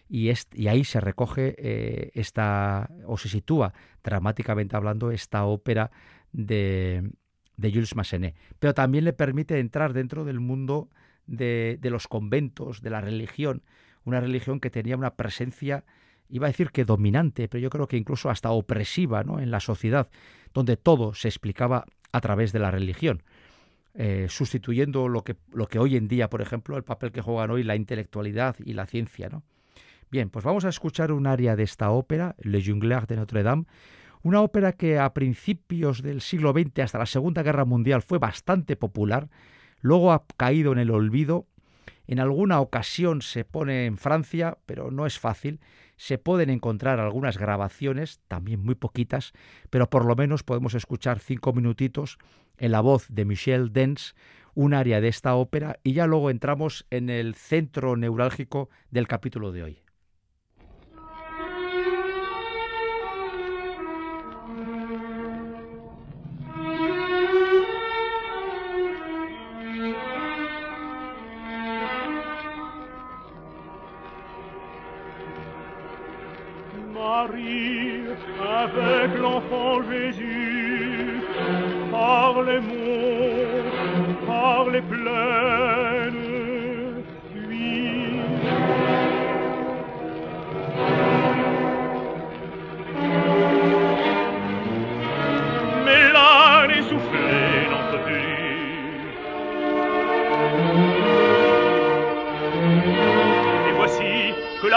y, 0.07 0.31
y 0.53 0.67
ahí 0.67 0.83
se 0.83 0.99
recoge 0.99 1.55
eh, 1.57 2.11
esta, 2.15 2.89
o 3.05 3.17
se 3.17 3.29
sitúa 3.29 3.73
dramáticamente 4.03 4.75
hablando, 4.75 5.11
esta 5.11 5.45
ópera 5.45 5.91
de, 6.31 7.11
de 7.57 7.71
Jules 7.71 7.95
Massenet. 7.95 8.35
Pero 8.59 8.73
también 8.73 9.05
le 9.05 9.13
permite 9.13 9.59
entrar 9.59 9.93
dentro 9.93 10.25
del 10.25 10.39
mundo 10.39 10.89
de, 11.27 11.79
los 11.83 12.07
conventos, 12.07 12.81
de 12.81 12.89
la 12.89 13.01
religión, 13.01 13.63
una 14.03 14.19
religión 14.19 14.59
que 14.59 14.69
tenía 14.69 14.97
una 14.97 15.15
presencia, 15.15 15.83
iba 16.29 16.47
a 16.47 16.49
decir 16.49 16.71
que 16.71 16.85
dominante, 16.85 17.47
pero 17.47 17.61
yo 17.61 17.69
creo 17.69 17.87
que 17.87 17.97
incluso 17.97 18.29
hasta 18.29 18.51
opresiva 18.51 19.23
¿no? 19.23 19.39
en 19.39 19.51
la 19.51 19.59
sociedad, 19.59 20.09
donde 20.53 20.77
todo 20.77 21.13
se 21.13 21.27
explicaba 21.27 21.85
a 22.11 22.21
través 22.21 22.51
de 22.51 22.59
la 22.59 22.71
religión. 22.71 23.23
Eh, 23.95 24.27
sustituyendo 24.29 25.07
lo 25.07 25.23
que, 25.23 25.35
lo 25.51 25.67
que 25.67 25.79
hoy 25.79 25.95
en 25.95 26.07
día, 26.07 26.29
por 26.29 26.41
ejemplo, 26.41 26.77
el 26.77 26.83
papel 26.83 27.11
que 27.11 27.21
juegan 27.21 27.49
hoy 27.49 27.63
la 27.63 27.75
intelectualidad 27.75 28.55
y 28.63 28.73
la 28.73 28.85
ciencia. 28.85 29.29
¿no? 29.29 29.43
Bien, 30.11 30.29
pues 30.29 30.45
vamos 30.45 30.63
a 30.63 30.69
escuchar 30.69 31.11
un 31.11 31.25
área 31.25 31.55
de 31.55 31.63
esta 31.63 31.89
ópera, 31.89 32.35
Le 32.39 32.63
Jungler 32.63 33.07
de 33.07 33.15
Notre 33.15 33.41
Dame, 33.43 33.65
una 34.21 34.41
ópera 34.41 34.73
que 34.73 34.99
a 34.99 35.13
principios 35.13 36.01
del 36.01 36.21
siglo 36.21 36.51
XX 36.51 36.79
hasta 36.79 36.99
la 36.99 37.05
Segunda 37.05 37.41
Guerra 37.41 37.65
Mundial 37.65 38.01
fue 38.01 38.19
bastante 38.19 38.75
popular, 38.75 39.29
luego 39.81 40.11
ha 40.11 40.25
caído 40.37 40.71
en 40.71 40.79
el 40.79 40.91
olvido. 40.91 41.47
En 42.05 42.19
alguna 42.19 42.59
ocasión 42.59 43.21
se 43.21 43.45
pone 43.45 43.85
en 43.85 43.97
Francia, 43.97 44.57
pero 44.65 44.91
no 44.91 45.05
es 45.05 45.19
fácil. 45.19 45.59
Se 45.99 46.17
pueden 46.17 46.49
encontrar 46.49 47.01
algunas 47.01 47.37
grabaciones, 47.37 48.21
también 48.29 48.61
muy 48.63 48.75
poquitas, 48.75 49.33
pero 49.69 49.89
por 49.89 50.05
lo 50.05 50.15
menos 50.15 50.43
podemos 50.43 50.73
escuchar 50.73 51.19
cinco 51.19 51.51
minutitos 51.51 52.19
en 52.57 52.71
la 52.71 52.79
voz 52.79 53.07
de 53.09 53.25
Michel 53.25 53.73
Dens, 53.73 54.15
un 54.53 54.73
área 54.73 55.01
de 55.01 55.09
esta 55.09 55.35
ópera, 55.35 55.77
y 55.83 55.91
ya 55.91 56.07
luego 56.07 56.29
entramos 56.29 56.87
en 56.89 57.09
el 57.09 57.35
centro 57.35 57.97
neurálgico 57.97 58.69
del 58.89 59.09
capítulo 59.09 59.51
de 59.51 59.63
hoy. 59.63 59.83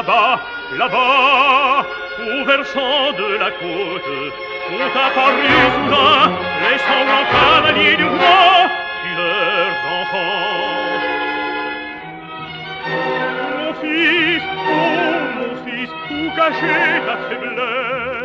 là-bas, 0.03 0.41
là-bas, 0.79 1.87
au 2.21 2.45
versant 2.45 3.13
de 3.13 3.37
la 3.39 3.51
côte, 3.51 4.11
ont 4.73 4.93
apparu 5.07 5.49
soudain 5.75 6.33
les 6.63 6.79
sanglants 6.79 7.29
cavaliers 7.31 7.97
du 7.97 8.05
roi, 8.05 8.69
tueurs 9.03 9.75
d'enfants. 9.85 11.03
Mon 13.59 13.73
fils, 13.81 14.43
oh 14.69 14.83
mon 15.37 15.55
fils, 15.65 15.91
où 16.11 16.31
cacher 16.37 17.01
ta 17.07 17.17
faiblesse? 17.29 18.22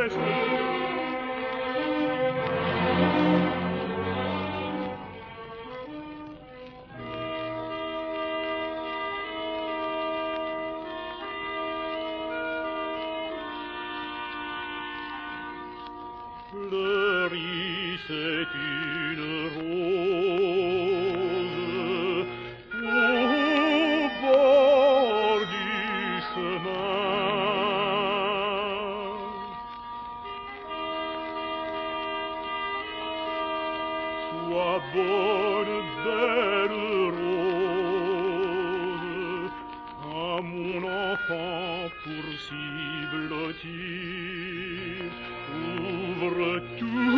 partout. 46.59 47.16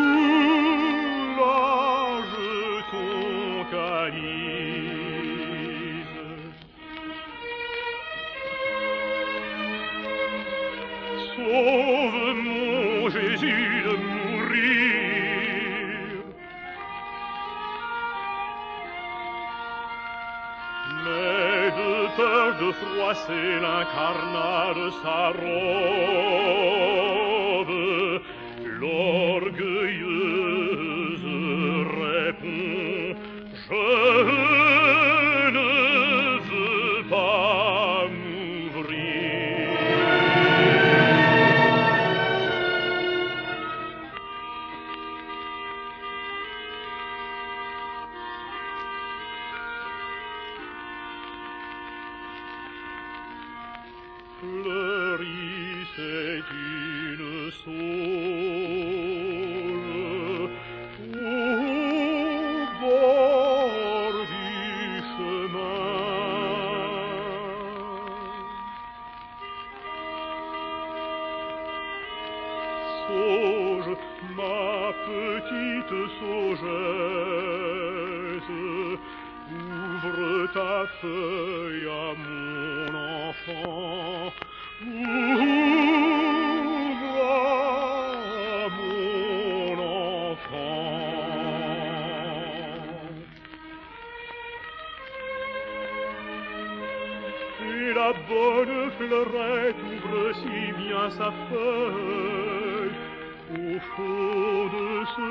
l'aimerette 99.10 99.76
ouvre 99.84 100.34
si 100.36 100.72
bien 100.74 101.10
sa 101.10 101.32
feuille 101.50 102.98
au 103.52 103.80
fond 103.96 104.66
de 104.76 104.88
ce 105.16 105.30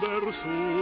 berceau. 0.00 0.78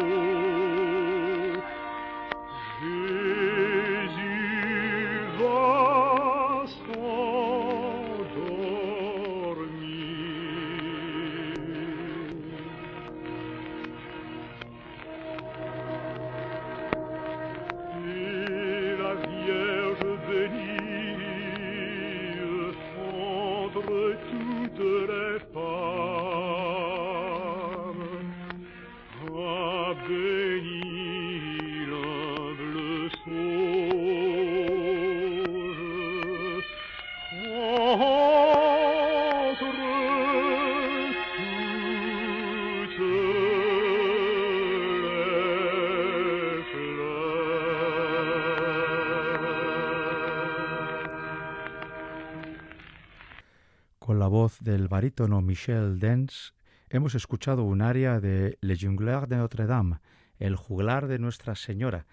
Del 54.61 54.89
barítono 54.89 55.41
Michel 55.41 55.99
Dens, 55.99 56.55
hemos 56.89 57.15
escuchado 57.15 57.65
un 57.65 57.83
aria 57.83 58.21
de 58.21 58.59
Le 58.61 58.77
Jungler 58.79 59.27
de 59.27 59.37
Notre 59.37 59.67
Dame, 59.67 60.01
el 60.39 60.57
juglar 60.57 61.07
de 61.07 61.19
Nuestra 61.19 61.55
Señora, 61.55 62.07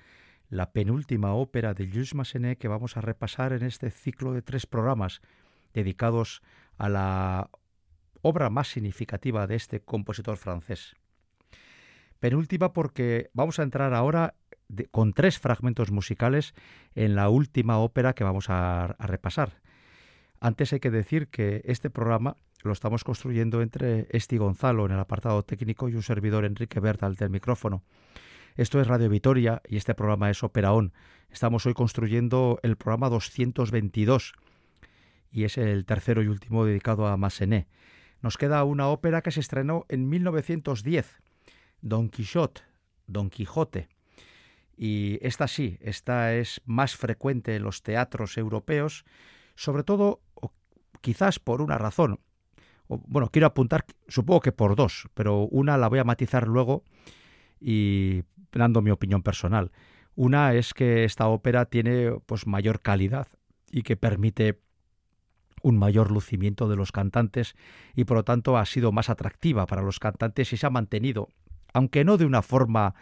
la 0.49 0.71
penúltima 0.71 1.33
ópera 1.33 1.73
de 1.73 1.87
Jules 1.87 2.15
Massenet 2.15 2.57
que 2.57 2.67
vamos 2.67 2.97
a 2.97 3.01
repasar 3.01 3.53
en 3.53 3.63
este 3.63 3.89
ciclo 3.91 4.33
de 4.33 4.41
tres 4.41 4.65
programas 4.65 5.21
dedicados 5.73 6.41
a 6.77 6.89
la 6.89 7.49
obra 8.21 8.49
más 8.49 8.67
significativa 8.67 9.47
de 9.47 9.55
este 9.55 9.81
compositor 9.81 10.37
francés. 10.37 10.95
Penúltima 12.19 12.73
porque 12.73 13.29
vamos 13.33 13.59
a 13.59 13.63
entrar 13.63 13.93
ahora 13.93 14.35
con 14.91 15.13
tres 15.13 15.39
fragmentos 15.39 15.91
musicales 15.91 16.53
en 16.95 17.15
la 17.15 17.29
última 17.29 17.79
ópera 17.79 18.13
que 18.13 18.23
vamos 18.23 18.49
a, 18.49 18.95
repasar. 18.99 19.61
Antes 20.43 20.73
hay 20.73 20.81
que 20.81 20.91
decir 20.91 21.29
que 21.29 21.61
este 21.63 21.89
programa 21.89 22.35
lo 22.63 22.73
estamos 22.73 23.05
construyendo 23.05 23.61
entre 23.61 24.07
Esti 24.09 24.35
Gonzalo 24.35 24.85
en 24.85 24.91
el 24.91 24.99
apartado 24.99 25.41
técnico 25.43 25.87
y 25.87 25.95
un 25.95 26.03
servidor 26.03 26.43
Enrique 26.43 26.81
Bertal 26.81 27.15
del 27.15 27.29
micrófono. 27.29 27.81
Esto 28.57 28.81
es 28.81 28.87
Radio 28.87 29.07
Vitoria 29.07 29.61
y 29.65 29.77
este 29.77 29.95
programa 29.95 30.29
es 30.29 30.43
Operaón. 30.43 30.91
Estamos 31.29 31.65
hoy 31.65 31.73
construyendo 31.73 32.59
el 32.61 32.75
programa 32.75 33.07
222 33.07 34.33
y 35.31 35.45
es 35.45 35.57
el 35.57 35.85
tercero 35.85 36.21
y 36.21 36.27
último 36.27 36.65
dedicado 36.65 37.07
a 37.07 37.15
Massenet. 37.15 37.69
Nos 38.21 38.35
queda 38.35 38.65
una 38.65 38.89
ópera 38.89 39.21
que 39.21 39.31
se 39.31 39.39
estrenó 39.39 39.85
en 39.87 40.09
1910, 40.09 41.21
Don 41.79 42.09
Quixote, 42.09 42.63
Don 43.07 43.29
Quijote. 43.29 43.87
Y 44.75 45.19
esta 45.25 45.47
sí, 45.47 45.77
esta 45.79 46.35
es 46.35 46.59
más 46.65 46.97
frecuente 46.97 47.55
en 47.55 47.63
los 47.63 47.81
teatros 47.81 48.37
europeos, 48.37 49.05
sobre 49.55 49.83
todo, 49.83 50.21
quizás 51.01 51.39
por 51.39 51.61
una 51.61 51.77
razón. 51.77 52.19
bueno, 52.87 53.29
quiero 53.29 53.47
apuntar, 53.47 53.85
supongo 54.07 54.41
que 54.41 54.51
por 54.51 54.75
dos, 54.75 55.07
pero 55.13 55.43
una 55.43 55.77
la 55.77 55.87
voy 55.87 55.99
a 55.99 56.03
matizar 56.03 56.47
luego 56.47 56.83
y 57.59 58.23
dando 58.51 58.81
mi 58.81 58.91
opinión 58.91 59.23
personal. 59.23 59.71
Una 60.15 60.53
es 60.53 60.73
que 60.73 61.05
esta 61.05 61.27
ópera 61.27 61.65
tiene 61.65 62.11
pues 62.25 62.45
mayor 62.45 62.81
calidad 62.81 63.27
y 63.71 63.81
que 63.81 63.97
permite 63.97 64.61
un 65.63 65.77
mayor 65.77 66.11
lucimiento 66.11 66.67
de 66.67 66.75
los 66.75 66.91
cantantes 66.91 67.55
y 67.95 68.03
por 68.03 68.17
lo 68.17 68.23
tanto 68.23 68.57
ha 68.57 68.65
sido 68.65 68.91
más 68.91 69.09
atractiva 69.09 69.65
para 69.65 69.81
los 69.81 69.99
cantantes 69.99 70.53
y 70.53 70.57
se 70.57 70.67
ha 70.67 70.69
mantenido, 70.69 71.29
aunque 71.73 72.03
no 72.03 72.17
de 72.17 72.25
una 72.25 72.41
forma 72.41 72.93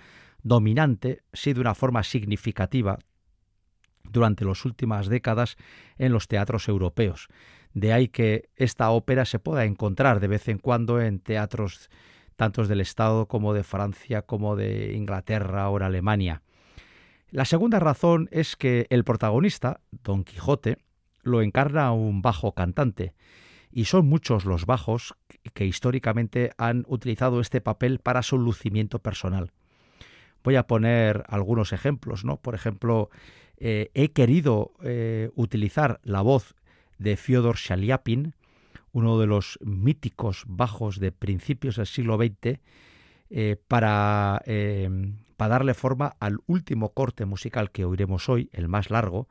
dominante, 0.44 1.24
sí 1.34 1.54
de 1.54 1.60
una 1.60 1.76
forma 1.76 2.04
significativa 2.04 3.00
durante 4.12 4.46
las 4.46 4.66
últimas 4.66 5.08
décadas 5.08 5.58
en 5.98 6.12
los 6.12 6.28
teatros 6.28 6.68
europeos. 6.68 7.28
De 7.74 7.94
ahí 7.94 8.08
que 8.10 8.50
esta 8.56 8.90
ópera 8.92 9.26
se 9.26 9.40
pueda 9.40 9.66
encontrar 9.66 10.20
de 10.20 10.28
vez 10.28 10.48
en 10.48 10.58
cuando 10.58 11.02
en 11.02 11.20
teatros 11.20 11.90
tantos 12.36 12.68
del 12.68 12.82
Estado 12.82 13.28
como 13.28 13.54
de 13.54 13.64
Francia, 13.64 14.24
como 14.24 14.56
de 14.56 14.94
Inglaterra 14.94 15.70
o 15.70 15.78
Alemania. 15.78 16.42
La 17.30 17.46
segunda 17.46 17.80
razón 17.80 18.28
es 18.32 18.56
que 18.56 18.88
el 18.90 19.04
protagonista, 19.04 19.80
Don 20.04 20.24
Quijote, 20.24 20.80
lo 21.24 21.42
encarna 21.42 21.92
un 21.92 22.22
bajo 22.22 22.54
cantante, 22.54 23.14
y 23.72 23.86
son 23.86 24.08
muchos 24.08 24.44
los 24.44 24.66
bajos 24.66 25.16
que 25.54 25.66
históricamente 25.66 26.52
han 26.58 26.84
utilizado 26.88 27.40
este 27.40 27.62
papel 27.62 28.00
para 28.00 28.22
su 28.22 28.38
lucimiento 28.38 29.00
personal. 29.00 29.52
Voy 30.44 30.56
a 30.56 30.68
poner 30.68 31.24
algunos 31.28 31.72
ejemplos, 31.72 32.26
¿no? 32.26 32.38
Por 32.38 32.56
ejemplo, 32.56 33.10
eh, 33.64 33.92
he 33.94 34.10
querido 34.10 34.72
eh, 34.82 35.30
utilizar 35.36 36.00
la 36.04 36.22
voz 36.22 36.56
de 36.98 37.16
Fyodor 37.16 37.58
Shaliapin, 37.58 38.34
uno 38.92 39.20
de 39.20 39.28
los 39.28 39.60
míticos 39.62 40.46
bajos 40.48 41.00
de 41.00 41.12
principios 41.12 41.76
del 41.76 41.86
siglo 41.86 42.18
XX, 42.18 42.60
eh, 43.30 43.58
para, 43.68 44.42
para 45.38 45.50
darle 45.50 45.76
forma 45.76 46.16
al 46.20 46.40
último 46.48 46.90
corte 46.90 47.26
musical 47.26 47.70
que 47.70 47.86
oiremos 47.86 48.30
hoy, 48.30 48.50
el 48.52 48.68
más 48.68 48.90
largo, 48.90 49.28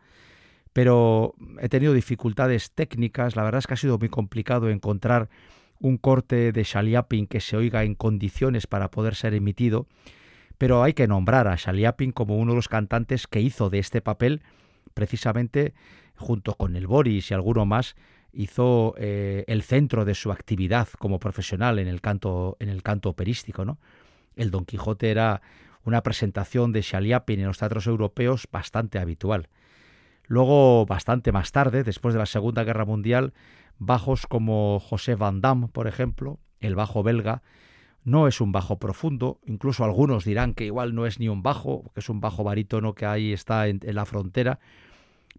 pero 0.73 1.35
he 1.61 1.69
tenido 1.69 1.93
dificultades 1.93 2.71
técnicas, 2.71 3.35
la 3.35 3.43
verdad 3.43 3.59
es 3.59 3.67
que 3.67 3.75
ha 3.75 3.79
sido 3.79 3.99
muy 3.99 4.11
complicado 4.11 4.71
encontrar 4.71 5.29
un 5.81 5.97
corte 5.97 6.53
de 6.53 6.63
Shaliapin 6.63 7.27
que 7.27 7.41
se 7.41 7.57
oiga 7.57 7.83
en 7.83 7.97
condiciones 7.97 8.69
para 8.69 8.93
poder 8.93 9.17
ser 9.17 9.35
emitido, 9.35 9.89
pero 10.61 10.83
hay 10.83 10.93
que 10.93 11.09
nombrar 11.09 11.49
a 11.49 11.57
Shaliapin 11.57 12.13
como 12.13 12.37
uno 12.37 12.53
de 12.53 12.57
los 12.57 12.69
cantantes 12.69 13.27
que 13.27 13.41
hizo 13.41 13.71
de 13.71 13.79
este 13.79 14.03
papel, 14.03 14.43
precisamente 14.93 15.73
junto 16.17 16.53
con 16.53 16.77
el 16.77 16.87
Boris 16.87 17.31
y 17.31 17.35
alguno 17.35 17.65
más, 17.65 17.97
hizo 18.35 18.93
eh, 18.99 19.45
el 19.47 19.63
centro 19.63 20.05
de 20.05 20.15
su 20.15 20.31
actividad 20.31 20.87
como 20.99 21.19
profesional 21.19 21.79
en 21.79 21.89
el 21.89 22.03
canto, 22.03 22.59
en 22.61 22.69
el 22.69 22.83
canto 22.83 23.09
operístico. 23.09 23.65
¿no? 23.65 23.79
El 24.37 24.51
Don 24.51 24.67
Quijote 24.67 25.11
era 25.11 25.41
una 25.87 26.03
presentación 26.03 26.73
de 26.73 26.83
Shaliapin 26.83 27.41
en 27.41 27.47
los 27.47 27.57
teatros 27.57 27.87
europeos 27.87 28.47
bastante 28.53 28.99
habitual. 28.99 29.49
Luego, 30.27 30.85
bastante 30.85 31.33
más 31.33 31.53
tarde, 31.53 31.85
después 31.85 32.13
de 32.13 32.21
la 32.21 32.27
Segunda 32.27 32.65
Guerra 32.65 32.85
Mundial, 32.85 33.33
bajos 33.79 34.27
como 34.27 34.79
José 34.79 35.15
Van 35.15 35.41
Damme, 35.41 35.69
por 35.69 35.87
ejemplo, 35.87 36.39
el 36.61 36.75
bajo 36.75 37.03
belga, 37.03 37.41
no 38.05 38.27
es 38.29 38.41
un 38.41 38.53
bajo 38.53 38.79
profundo, 38.79 39.41
incluso 39.45 39.85
algunos 39.85 40.25
dirán 40.25 40.55
que 40.55 40.65
igual 40.65 40.95
no 40.95 41.07
es 41.07 41.19
ni 41.19 41.29
un 41.29 41.43
bajo, 41.43 41.91
que 41.95 42.01
es 42.01 42.09
un 42.09 42.21
bajo 42.21 42.45
barítono 42.45 42.95
que 42.95 43.07
ahí 43.07 43.33
está 43.33 43.69
en, 43.69 43.81
la 43.83 44.07
frontera, 44.07 44.59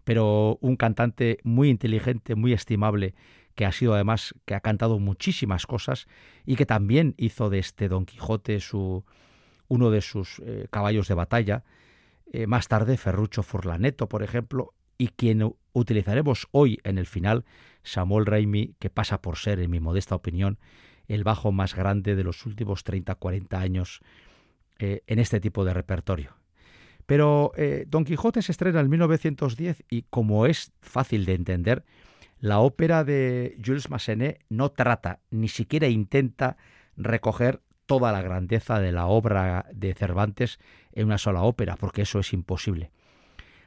pero 0.04 0.58
un 0.60 0.76
cantante 0.76 1.38
muy 1.42 1.68
inteligente, 1.68 2.34
muy 2.34 2.52
estimable, 2.52 3.14
que 3.54 3.66
ha 3.66 3.72
sido 3.72 3.94
además, 3.94 4.34
que 4.46 4.54
ha 4.54 4.60
cantado 4.60 4.98
muchísimas 4.98 5.66
cosas 5.66 6.06
y 6.46 6.56
que 6.56 6.66
también 6.66 7.14
hizo 7.18 7.50
de 7.50 7.58
este 7.58 7.88
Don 7.88 8.06
Quijote 8.06 8.60
su, 8.60 9.04
uno 9.68 9.90
de 9.90 10.00
sus 10.00 10.40
eh, 10.44 10.66
caballos 10.70 11.08
de 11.08 11.14
batalla. 11.14 11.64
Eh, 12.32 12.46
más 12.46 12.68
tarde 12.68 12.96
Ferrucho 12.96 13.42
Furlaneto, 13.42 14.08
por 14.08 14.22
ejemplo, 14.22 14.72
y 14.96 15.08
quien 15.08 15.54
utilizaremos 15.72 16.48
hoy 16.52 16.78
en 16.84 16.96
el 16.96 17.06
final, 17.06 17.44
Samuel 17.82 18.24
Raimi, 18.24 18.74
que 18.78 18.88
pasa 18.88 19.20
por 19.20 19.36
ser, 19.36 19.60
en 19.60 19.70
mi 19.70 19.80
modesta 19.80 20.14
opinión, 20.14 20.58
el 21.14 21.24
bajo 21.24 21.52
más 21.52 21.74
grande 21.74 22.16
de 22.16 22.24
los 22.24 22.46
últimos 22.46 22.84
30-40 22.84 23.58
años 23.58 24.00
eh, 24.78 25.02
en 25.06 25.18
este 25.18 25.40
tipo 25.40 25.64
de 25.64 25.74
repertorio. 25.74 26.36
Pero 27.06 27.52
eh, 27.56 27.84
Don 27.88 28.04
Quijote 28.04 28.42
se 28.42 28.52
estrena 28.52 28.80
en 28.80 28.88
1910 28.88 29.84
y 29.90 30.02
como 30.02 30.46
es 30.46 30.72
fácil 30.80 31.26
de 31.26 31.34
entender, 31.34 31.84
la 32.38 32.60
ópera 32.60 33.04
de 33.04 33.58
Jules 33.64 33.90
Massenet 33.90 34.42
no 34.48 34.70
trata, 34.70 35.20
ni 35.30 35.48
siquiera 35.48 35.88
intenta 35.88 36.56
recoger 36.96 37.60
toda 37.86 38.10
la 38.12 38.22
grandeza 38.22 38.80
de 38.80 38.92
la 38.92 39.06
obra 39.06 39.66
de 39.72 39.94
Cervantes 39.94 40.58
en 40.92 41.06
una 41.06 41.18
sola 41.18 41.42
ópera, 41.42 41.76
porque 41.76 42.02
eso 42.02 42.20
es 42.20 42.32
imposible. 42.32 42.90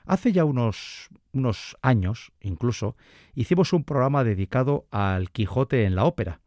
Hace 0.05 0.31
ya 0.31 0.45
unos, 0.45 1.09
unos 1.31 1.77
años, 1.81 2.31
incluso, 2.41 2.95
hicimos 3.33 3.73
un 3.73 3.83
programa 3.83 4.23
dedicado 4.23 4.87
al 4.91 5.31
Quijote 5.31 5.85
en 5.85 5.95
la 5.95 6.05
ópera. 6.05 6.41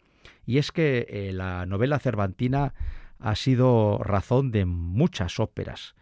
Y 0.48 0.56
es 0.56 0.72
que 0.72 1.06
eh, 1.10 1.32
la 1.34 1.66
novela 1.66 1.98
cervantina 1.98 2.72
ha 3.18 3.34
sido 3.36 3.98
razón 3.98 4.50
de 4.50 4.64
muchas 4.64 5.40
óperas. 5.40 5.94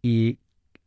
Y 0.00 0.38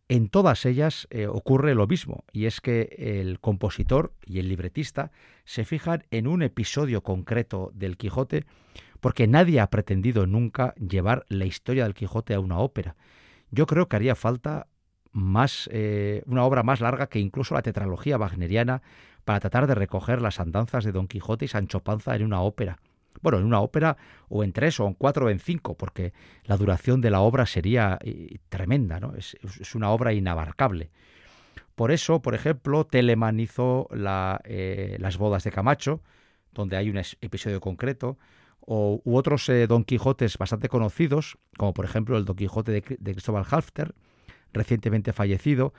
en 0.07 0.29
todas 0.29 0.65
ellas 0.65 1.05
eh, 1.11 1.27
ocurre 1.27 1.75
lo 1.75 1.85
mismo, 1.85 2.23
y 2.31 2.47
es 2.47 2.59
que 2.59 3.21
el 3.21 3.39
compositor 3.39 4.15
y 4.25 4.39
el 4.39 4.49
libretista 4.49 5.11
se 5.45 5.63
fijan 5.63 6.05
en 6.09 6.25
un 6.25 6.41
episodio 6.41 7.03
concreto 7.03 7.71
del 7.75 7.97
Quijote, 7.97 8.45
porque 8.99 9.27
nadie 9.27 9.59
ha 9.59 9.69
pretendido 9.69 10.25
nunca 10.25 10.73
llevar 10.75 11.23
la 11.29 11.45
historia 11.45 11.83
del 11.83 11.93
Quijote 11.93 12.33
a 12.33 12.39
una 12.39 12.57
ópera. 12.57 12.95
Yo 13.51 13.67
creo 13.67 13.87
que 13.87 13.95
haría 13.95 14.15
falta 14.15 14.65
más 15.11 15.69
eh, 15.71 16.23
una 16.25 16.45
obra 16.45 16.63
más 16.63 16.81
larga 16.81 17.09
que 17.09 17.19
incluso 17.19 17.53
la 17.53 17.61
tetralogía 17.61 18.17
wagneriana 18.17 18.81
para 19.23 19.39
tratar 19.39 19.67
de 19.67 19.75
recoger 19.75 20.19
las 20.19 20.39
andanzas 20.39 20.83
de 20.83 20.93
Don 20.93 21.07
Quijote 21.07 21.45
y 21.45 21.47
Sancho 21.47 21.83
Panza 21.83 22.15
en 22.15 22.23
una 22.23 22.41
ópera. 22.41 22.79
Bueno, 23.21 23.39
en 23.39 23.45
una 23.45 23.59
ópera 23.59 23.97
o 24.29 24.43
en 24.43 24.53
tres 24.53 24.79
o 24.79 24.87
en 24.87 24.93
cuatro 24.93 25.25
o 25.25 25.29
en 25.29 25.39
cinco, 25.39 25.75
porque 25.75 26.13
la 26.43 26.57
duración 26.57 27.01
de 27.01 27.09
la 27.09 27.21
obra 27.21 27.45
sería 27.45 27.97
eh, 28.01 28.37
tremenda, 28.49 28.99
¿no? 28.99 29.13
Es, 29.15 29.35
una 29.75 29.89
obra 29.89 30.13
inabarcable. 30.13 30.89
Por 31.75 31.91
eso, 31.91 32.21
por 32.21 32.33
ejemplo, 32.33 32.85
Telemann 32.85 33.39
hizo 33.39 33.87
eh, 34.45 34.97
Las 34.99 35.17
bodas 35.17 35.43
de 35.43 35.51
Camacho, 35.51 36.01
donde 36.53 36.75
hay 36.77 36.89
un 36.89 36.97
episodio 36.97 37.61
concreto, 37.61 38.17
o, 38.59 39.01
u 39.03 39.15
otros 39.15 39.49
Don 39.67 39.83
Quijotes 39.83 40.37
bastante 40.37 40.69
conocidos, 40.69 41.37
como 41.57 41.73
por 41.73 41.85
ejemplo 41.85 42.17
el 42.17 42.25
Don 42.25 42.35
Quijote 42.35 42.71
de, 42.71 42.83
de 42.99 43.11
Cristóbal 43.11 43.45
Halfter, 43.49 43.93
recientemente 44.53 45.13
fallecido 45.13 45.73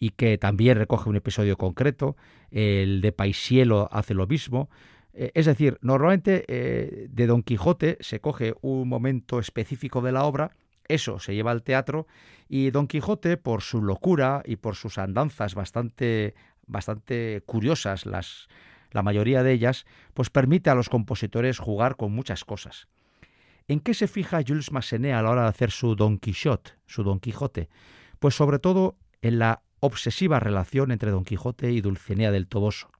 y 0.00 0.10
que 0.10 0.38
también 0.38 0.78
recoge 0.78 1.10
un 1.10 1.16
episodio 1.16 1.56
concreto. 1.56 2.16
El 2.50 3.02
de 3.02 3.12
Paisielo 3.12 3.88
hace 3.92 4.14
lo 4.14 4.26
mismo. 4.26 4.70
Eh, 5.20 5.32
es 5.34 5.44
decir, 5.44 5.76
normalmente 5.82 6.46
eh, 6.48 7.08
de 7.10 7.26
Don 7.26 7.42
Quijote 7.42 7.98
se 8.00 8.20
coge 8.20 8.54
un 8.62 8.88
momento 8.88 9.38
específico 9.38 10.00
de 10.00 10.12
la 10.12 10.24
obra, 10.24 10.52
eso 10.88 11.18
se 11.18 11.34
lleva 11.34 11.50
al 11.50 11.62
teatro 11.62 12.06
y 12.48 12.70
Don 12.70 12.86
Quijote, 12.86 13.36
por 13.36 13.60
su 13.60 13.82
locura 13.82 14.42
y 14.46 14.56
por 14.56 14.76
sus 14.76 14.96
andanzas 14.96 15.54
bastante, 15.54 16.34
bastante 16.66 17.42
curiosas, 17.44 18.06
las, 18.06 18.48
la 18.92 19.02
mayoría 19.02 19.42
de 19.42 19.52
ellas, 19.52 19.84
pues 20.14 20.30
permite 20.30 20.70
a 20.70 20.74
los 20.74 20.88
compositores 20.88 21.58
jugar 21.58 21.96
con 21.96 22.12
muchas 22.12 22.46
cosas. 22.46 22.88
¿En 23.68 23.80
qué 23.80 23.92
se 23.92 24.08
fija 24.08 24.40
Jules 24.44 24.72
Massenet 24.72 25.12
a 25.12 25.20
la 25.20 25.30
hora 25.30 25.42
de 25.42 25.48
hacer 25.48 25.70
su 25.70 25.96
Don 25.96 26.16
Quijote, 26.16 26.72
su 26.86 27.04
Don 27.04 27.20
Quijote? 27.20 27.68
Pues 28.20 28.34
sobre 28.34 28.58
todo 28.58 28.96
en 29.20 29.38
la 29.38 29.60
obsesiva 29.80 30.40
relación 30.40 30.92
entre 30.92 31.10
Don 31.10 31.24
Quijote 31.24 31.72
y 31.72 31.82
Dulcinea 31.82 32.30
del 32.30 32.48
Toboso. 32.48 32.90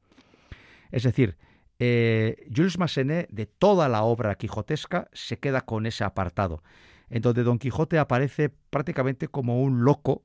Es 0.90 1.04
decir, 1.04 1.38
eh, 1.82 2.46
Jules 2.54 2.78
Massenet, 2.78 3.28
de 3.30 3.46
toda 3.46 3.88
la 3.88 4.02
obra 4.02 4.34
quijotesca, 4.34 5.08
se 5.14 5.38
queda 5.38 5.62
con 5.62 5.86
ese 5.86 6.04
apartado, 6.04 6.62
en 7.08 7.22
donde 7.22 7.42
Don 7.42 7.58
Quijote 7.58 7.98
aparece 7.98 8.50
prácticamente 8.50 9.28
como 9.28 9.62
un 9.62 9.82
loco, 9.82 10.22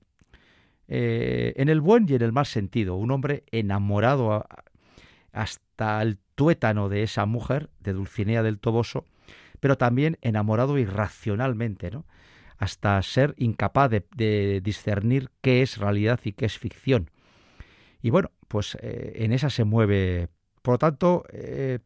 eh, 0.89 1.53
en 1.55 1.69
el 1.69 1.79
buen 1.79 2.07
y 2.09 2.13
en 2.13 2.21
el 2.21 2.33
mal 2.33 2.45
sentido, 2.45 2.95
un 2.95 3.09
hombre 3.09 3.45
enamorado 3.51 4.45
hasta 5.31 6.01
el 6.01 6.19
tuétano 6.35 6.89
de 6.89 7.03
esa 7.03 7.25
mujer, 7.25 7.69
de 7.79 7.93
Dulcinea 7.93 8.43
del 8.43 8.59
Toboso, 8.59 9.05
pero 9.61 9.77
también 9.77 10.17
enamorado 10.21 10.77
irracionalmente, 10.77 11.89
¿no? 11.89 12.05
hasta 12.57 13.01
ser 13.01 13.33
incapaz 13.37 13.89
de, 13.89 14.61
discernir 14.61 15.29
qué 15.41 15.61
es 15.61 15.77
realidad 15.77 16.19
y 16.25 16.33
qué 16.33 16.45
es 16.45 16.57
ficción. 16.57 17.11
Y 18.01 18.09
bueno, 18.09 18.31
pues 18.49 18.77
eh, 18.81 19.13
en 19.15 19.31
esa 19.31 19.49
se 19.49 19.63
mueve. 19.63 20.27
Por 20.65 20.73
lo 20.73 20.77
tanto, 20.79 21.23
eh, 21.31 21.77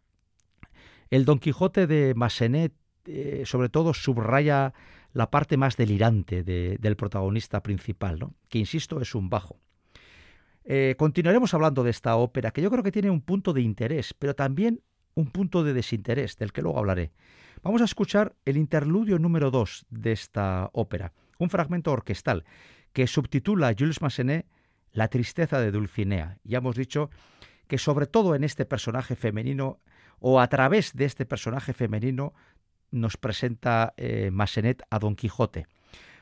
el 1.11 1.25
Don 1.25 1.39
Quijote 1.39 1.85
de 1.85 2.13
Massenet 2.15 2.73
eh, 3.05 3.43
sobre 3.45 3.67
todo 3.67 3.93
subraya 3.93 4.73
la 5.11 5.29
parte 5.29 5.57
más 5.57 5.75
delirante 5.75 6.43
del 6.43 6.95
protagonista 6.95 7.61
principal, 7.61 8.19
¿no? 8.19 8.35
que 8.47 8.59
insisto 8.59 9.01
es 9.01 9.15
un 9.15 9.29
bajo. 9.29 9.59
continuaremos 10.97 11.53
hablando 11.53 11.83
de 11.83 11.89
esta 11.89 12.15
ópera, 12.15 12.51
que 12.51 12.61
yo 12.61 12.69
creo 12.69 12.83
que 12.83 12.91
tiene 12.91 13.09
un 13.09 13.21
punto 13.21 13.51
de 13.51 13.61
interés, 13.61 14.13
pero 14.13 14.33
también 14.33 14.81
un 15.15 15.31
punto 15.31 15.63
de 15.63 15.73
desinterés, 15.73 16.37
del 16.37 16.53
que 16.53 16.61
luego 16.61 16.79
hablaré. 16.79 17.11
Vamos 17.61 17.81
a 17.81 17.85
escuchar 17.85 18.35
el 18.45 18.55
interludio 18.55 19.19
número 19.19 19.51
2 19.51 19.87
de 19.89 20.13
esta 20.13 20.69
ópera, 20.71 21.11
un 21.37 21.49
fragmento 21.49 21.91
orquestal 21.91 22.45
que 22.93 23.07
subtitula 23.07 23.75
Jules 23.77 24.01
Massenet 24.01 24.45
La 24.93 25.09
tristeza 25.09 25.59
de 25.59 25.71
Dulcinea. 25.71 26.37
Ya 26.43 26.59
hemos 26.59 26.75
dicho 26.75 27.09
que 27.69 27.77
sobre 27.77 28.07
todo 28.07 28.35
en 28.35 28.43
este 28.43 28.65
personaje 28.65 29.15
femenino 29.15 29.79
o 30.19 30.41
a 30.41 30.47
través 30.47 30.93
de 30.95 31.05
este 31.05 31.25
personaje 31.25 31.71
femenino 31.71 32.33
nos 32.91 33.15
presenta 33.15 33.93
eh, 33.95 34.31
Massenet 34.31 34.81
a 34.89 34.97
Don 34.97 35.15
Quijote. 35.15 35.67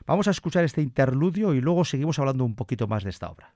Vamos 0.05 0.27
a 0.27 0.31
escuchar 0.31 0.65
este 0.65 0.81
interludio 0.81 1.53
y 1.53 1.61
luego 1.61 1.85
seguimos 1.85 2.19
hablando 2.19 2.43
un 2.43 2.55
poquito 2.55 2.87
más 2.87 3.05
de 3.05 3.11
esta 3.11 3.29
obra. 3.29 3.53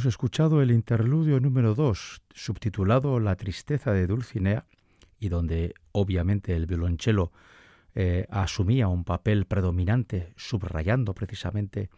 Hemos 0.00 0.14
escuchado 0.14 0.62
el 0.62 0.70
interludio 0.70 1.40
número 1.40 1.74
2, 1.74 2.22
subtitulado 2.32 3.20
La 3.20 3.36
tristeza 3.36 3.92
de 3.92 4.06
Dulcinea, 4.06 4.64
y 5.18 5.28
donde 5.28 5.74
obviamente 5.92 6.56
el 6.56 6.64
violonchelo 6.64 7.32
eh, 7.94 8.26
asumía 8.30 8.88
un 8.88 9.04
papel 9.04 9.44
predominante, 9.44 10.32
subrayando 10.36 11.12
precisamente 11.12 11.90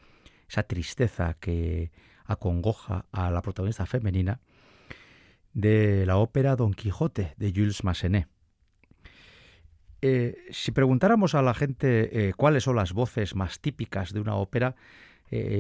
esa 0.49 0.65
tristeza 0.65 1.35
que 1.35 1.93
acongoja 2.25 3.07
a 3.13 3.31
la 3.31 3.41
protagonista 3.41 3.87
femenina, 3.87 4.41
de 5.53 6.05
la 6.05 6.17
ópera 6.17 6.57
Don 6.57 6.75
Quijote 6.75 7.35
de 7.37 7.53
Jules 7.55 7.85
Massenet. 7.85 8.27
Eh, 10.01 10.39
si 10.51 10.73
preguntáramos 10.73 11.37
a 11.37 11.43
la 11.43 11.55
gente 11.55 12.31
eh, 12.31 12.35
cuáles 12.35 12.65
son 12.65 12.75
las 12.75 12.95
voces 12.95 13.37
más 13.37 13.61
típicas 13.61 14.13
de 14.13 14.19
una 14.19 14.35
ópera, 14.35 14.75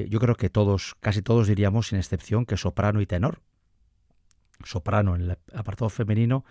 yo 0.08 0.20
creo 0.20 0.34
que 0.34 0.50
todos, 0.50 0.94
casi 1.00 1.22
todos 1.22 1.48
diríamos, 1.48 1.88
sin 1.88 1.98
excepción, 1.98 2.44
que 2.44 2.56
soprano 2.56 3.00
y 3.00 3.06
tenor. 3.06 3.40
Soprano 4.64 5.16
en 5.16 5.22
el 5.22 5.38
apartado 5.54 5.88
femenino, 5.88 6.44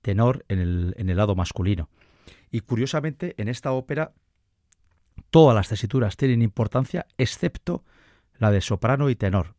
tenor 0.00 0.44
en 0.48 0.60
el, 0.60 0.94
en 0.96 1.10
el 1.10 1.16
lado 1.16 1.34
masculino. 1.34 1.88
Y 2.50 2.60
curiosamente, 2.60 3.34
en 3.38 3.48
esta 3.48 3.72
ópera, 3.72 4.12
todas 5.30 5.54
las 5.54 5.68
tesituras 5.68 6.16
tienen 6.16 6.42
importancia, 6.42 7.06
excepto 7.18 7.84
la 8.38 8.50
de 8.50 8.60
soprano 8.60 9.10
y 9.10 9.16
tenor. 9.16 9.54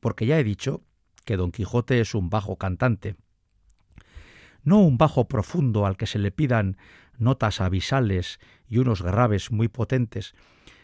Porque 0.00 0.26
ya 0.26 0.38
he 0.38 0.44
dicho 0.44 0.82
que 1.24 1.36
Don 1.36 1.52
Quijote 1.52 2.00
es 2.00 2.14
un 2.14 2.30
bajo 2.30 2.56
cantante. 2.56 3.16
No 4.62 4.80
un 4.80 4.98
bajo 4.98 5.28
profundo 5.28 5.86
al 5.86 5.96
que 5.96 6.06
se 6.06 6.18
le 6.18 6.32
pidan 6.32 6.76
notas 7.16 7.60
abisales 7.60 8.40
y 8.66 8.78
unos 8.78 9.02
graves 9.02 9.50
muy 9.50 9.68
potentes, 9.68 10.34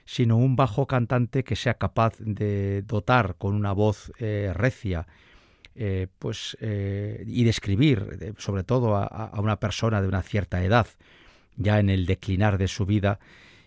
sino 0.06 0.36
un 0.36 0.56
bajo 0.56 0.86
cantante 0.86 1.44
que 1.44 1.56
sea 1.56 1.74
capaz 1.74 2.14
de 2.20 2.82
dotar 2.82 3.34
con 3.36 3.54
una 3.54 3.72
voz 3.72 4.12
eh, 4.18 4.52
recia 4.54 5.06
eh, 5.74 6.06
pues, 6.18 6.56
eh, 6.60 7.22
y 7.26 7.44
describir, 7.44 8.34
sobre 8.38 8.62
todo 8.62 8.96
a, 8.96 9.32
una 9.38 9.60
persona 9.60 10.00
de 10.00 10.08
una 10.08 10.22
cierta 10.22 10.64
edad, 10.64 10.86
ya 11.56 11.80
en 11.80 11.90
el 11.90 12.06
declinar 12.06 12.56
de 12.56 12.68
su 12.68 12.86
vida, 12.86 13.18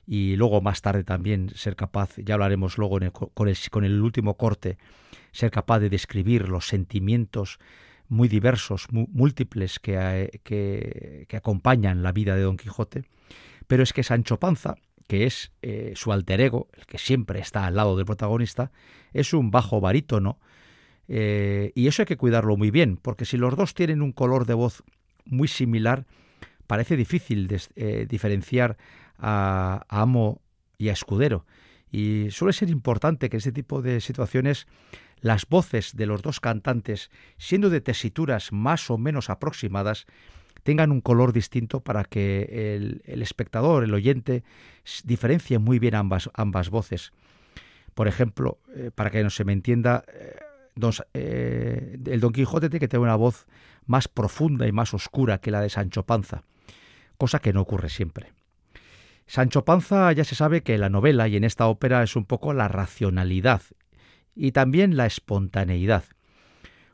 y 0.07 0.35
luego 0.37 0.59
más 0.61 0.81
tarde 0.81 1.03
también 1.03 1.51
ser 1.53 1.75
capaz, 1.75 2.15
ya 2.17 2.37
lo 2.37 2.45
haremos 2.45 2.79
luego 2.79 2.97
con, 3.35 3.83
el, 3.83 4.01
último 4.01 4.37
corte, 4.37 4.79
ser 5.31 5.51
capaz 5.51 5.79
de 5.79 5.89
describir 5.89 6.49
los 6.49 6.67
sentimientos 6.67 7.59
muy 8.07 8.27
diversos, 8.27 8.87
múltiples 8.91 9.77
que, 9.77 11.27
acompañan 11.31 12.01
la 12.01 12.11
vida 12.11 12.35
de 12.35 12.41
Don 12.41 12.57
Quijote, 12.57 13.03
pero 13.67 13.83
es 13.83 13.93
que 13.93 14.01
Sancho 14.01 14.39
Panza, 14.39 14.77
que 15.09 15.25
es 15.25 15.51
eh, 15.63 15.93
su 15.95 16.11
alter 16.11 16.39
ego, 16.39 16.67
el 16.77 16.85
que 16.85 16.99
siempre 16.99 17.39
está 17.39 17.65
al 17.65 17.75
lado 17.75 17.97
del 17.97 18.05
protagonista, 18.05 18.71
es 19.11 19.33
un 19.33 19.49
bajo 19.49 19.81
barítono 19.81 20.37
eh, 21.07 21.71
y 21.73 21.87
eso 21.87 22.03
hay 22.03 22.05
que 22.05 22.15
cuidarlo 22.15 22.55
muy 22.57 22.69
bien, 22.69 22.95
porque 22.95 23.25
si 23.25 23.35
los 23.35 23.55
dos 23.55 23.73
tienen 23.73 24.03
un 24.03 24.11
color 24.11 24.45
de 24.45 24.53
voz 24.53 24.83
muy 25.25 25.47
similar, 25.47 26.05
parece 26.67 26.95
difícil 26.95 27.49
eh, 27.75 28.05
diferenciar 28.07 28.77
a, 29.17 29.83
amo 29.89 30.43
y 30.77 30.89
a 30.89 30.93
escudero. 30.93 31.47
Y 31.89 32.27
suele 32.29 32.53
ser 32.53 32.69
importante 32.69 33.29
que 33.29 33.37
en 33.37 33.39
este 33.39 33.51
tipo 33.51 33.81
de 33.81 34.01
situaciones 34.01 34.67
las 35.21 35.47
voces 35.49 35.95
de 35.95 36.05
los 36.05 36.21
dos 36.21 36.39
cantantes, 36.39 37.09
siendo 37.39 37.71
de 37.71 37.81
tesituras 37.81 38.51
más 38.51 38.91
o 38.91 38.99
menos 38.99 39.31
aproximadas, 39.31 40.05
tengan 40.63 40.91
un 40.91 41.01
color 41.01 41.33
distinto 41.33 41.81
para 41.81 42.03
que 42.03 43.01
el, 43.05 43.21
espectador, 43.21 43.83
el 43.83 43.93
oyente, 43.93 44.43
diferencie 45.03 45.59
muy 45.59 45.79
bien 45.79 45.95
ambas, 45.95 46.29
ambas 46.33 46.69
voces. 46.69 47.11
Por 47.93 48.07
ejemplo, 48.07 48.59
eh, 48.75 48.91
para 48.93 49.09
que 49.09 49.23
no 49.23 49.29
se 49.29 49.43
me 49.43 49.53
entienda, 49.53 50.03
eh, 51.13 51.97
el 52.05 52.19
Don 52.19 52.33
Quijote 52.33 52.69
tiene 52.69 52.79
que 52.79 52.87
tener 52.87 53.03
una 53.03 53.15
voz 53.15 53.47
más 53.85 54.07
profunda 54.07 54.67
y 54.67 54.71
más 54.71 54.93
oscura 54.93 55.39
que 55.39 55.51
la 55.51 55.61
de 55.61 55.69
Sancho 55.69 56.05
Panza, 56.05 56.43
cosa 57.17 57.39
que 57.39 57.53
no 57.53 57.61
ocurre 57.61 57.89
siempre. 57.89 58.31
Sancho 59.25 59.63
Panza 59.63 60.11
ya 60.11 60.23
se 60.23 60.35
sabe 60.35 60.63
que 60.63 60.77
la 60.77 60.89
novela 60.89 61.27
y 61.27 61.35
en 61.35 61.43
esta 61.43 61.67
ópera 61.67 62.01
es 62.01 62.15
un 62.15 62.25
poco 62.25 62.53
la 62.53 62.67
racionalidad 62.67 63.61
y 64.35 64.53
también 64.53 64.97
la 64.97 65.05
espontaneidad. 65.05 66.03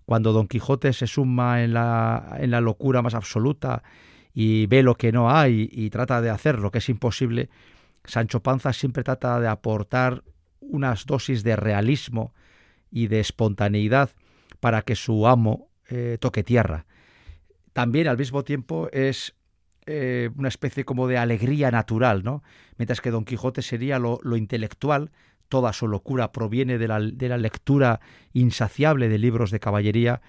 Cuando 0.06 0.34
Don 0.34 0.48
Quijote 0.48 0.94
se 0.94 1.08
suma 1.08 1.64
en 1.64 1.74
la, 1.74 2.38
en 2.40 2.52
la 2.52 2.62
locura 2.62 3.02
más 3.02 3.16
absoluta 3.16 3.84
y 4.34 4.68
ve 4.68 4.84
lo 4.84 4.96
que 4.96 5.12
no 5.12 5.32
hay 5.32 5.70
y 5.72 5.90
trata 5.90 6.22
de 6.22 6.30
hacer 6.30 6.60
lo 6.60 6.72
que 6.72 6.78
es 6.78 6.90
imposible, 6.90 7.50
Sancho 8.04 8.42
Panza 8.42 8.74
siempre 8.74 9.04
trata 9.04 9.40
de 9.40 9.48
aportar 9.48 10.24
unas 10.60 11.06
dosis 11.06 11.44
de 11.44 11.56
realismo 11.56 12.34
y 12.92 13.08
de 13.08 13.20
espontaneidad 13.20 14.12
para 14.60 14.82
que 14.84 14.96
su 14.96 15.28
amo 15.28 15.70
eh, 15.90 16.18
toque 16.20 16.44
tierra. 16.44 16.86
También 17.74 18.08
al 18.08 18.18
mismo 18.18 18.44
tiempo 18.44 18.90
es 18.92 19.36
eh, 19.86 20.30
una 20.36 20.48
especie 20.48 20.86
como 20.86 21.08
de 21.08 21.18
alegría 21.18 21.70
natural, 21.70 22.24
¿no? 22.24 22.42
Mientras 22.78 23.02
que 23.02 23.12
Don 23.12 23.26
Quijote 23.26 23.62
sería 23.62 24.00
lo, 24.00 24.20
intelectual, 24.36 25.12
toda 25.50 25.74
su 25.74 25.88
locura 25.88 26.32
proviene 26.32 26.78
de 26.78 26.88
la, 26.88 27.00
de 27.00 27.30
la, 27.30 27.38
lectura 27.38 28.00
insaciable 28.34 29.10
de 29.10 29.18
libros 29.18 29.52
de 29.52 29.60
caballería. 29.60 30.22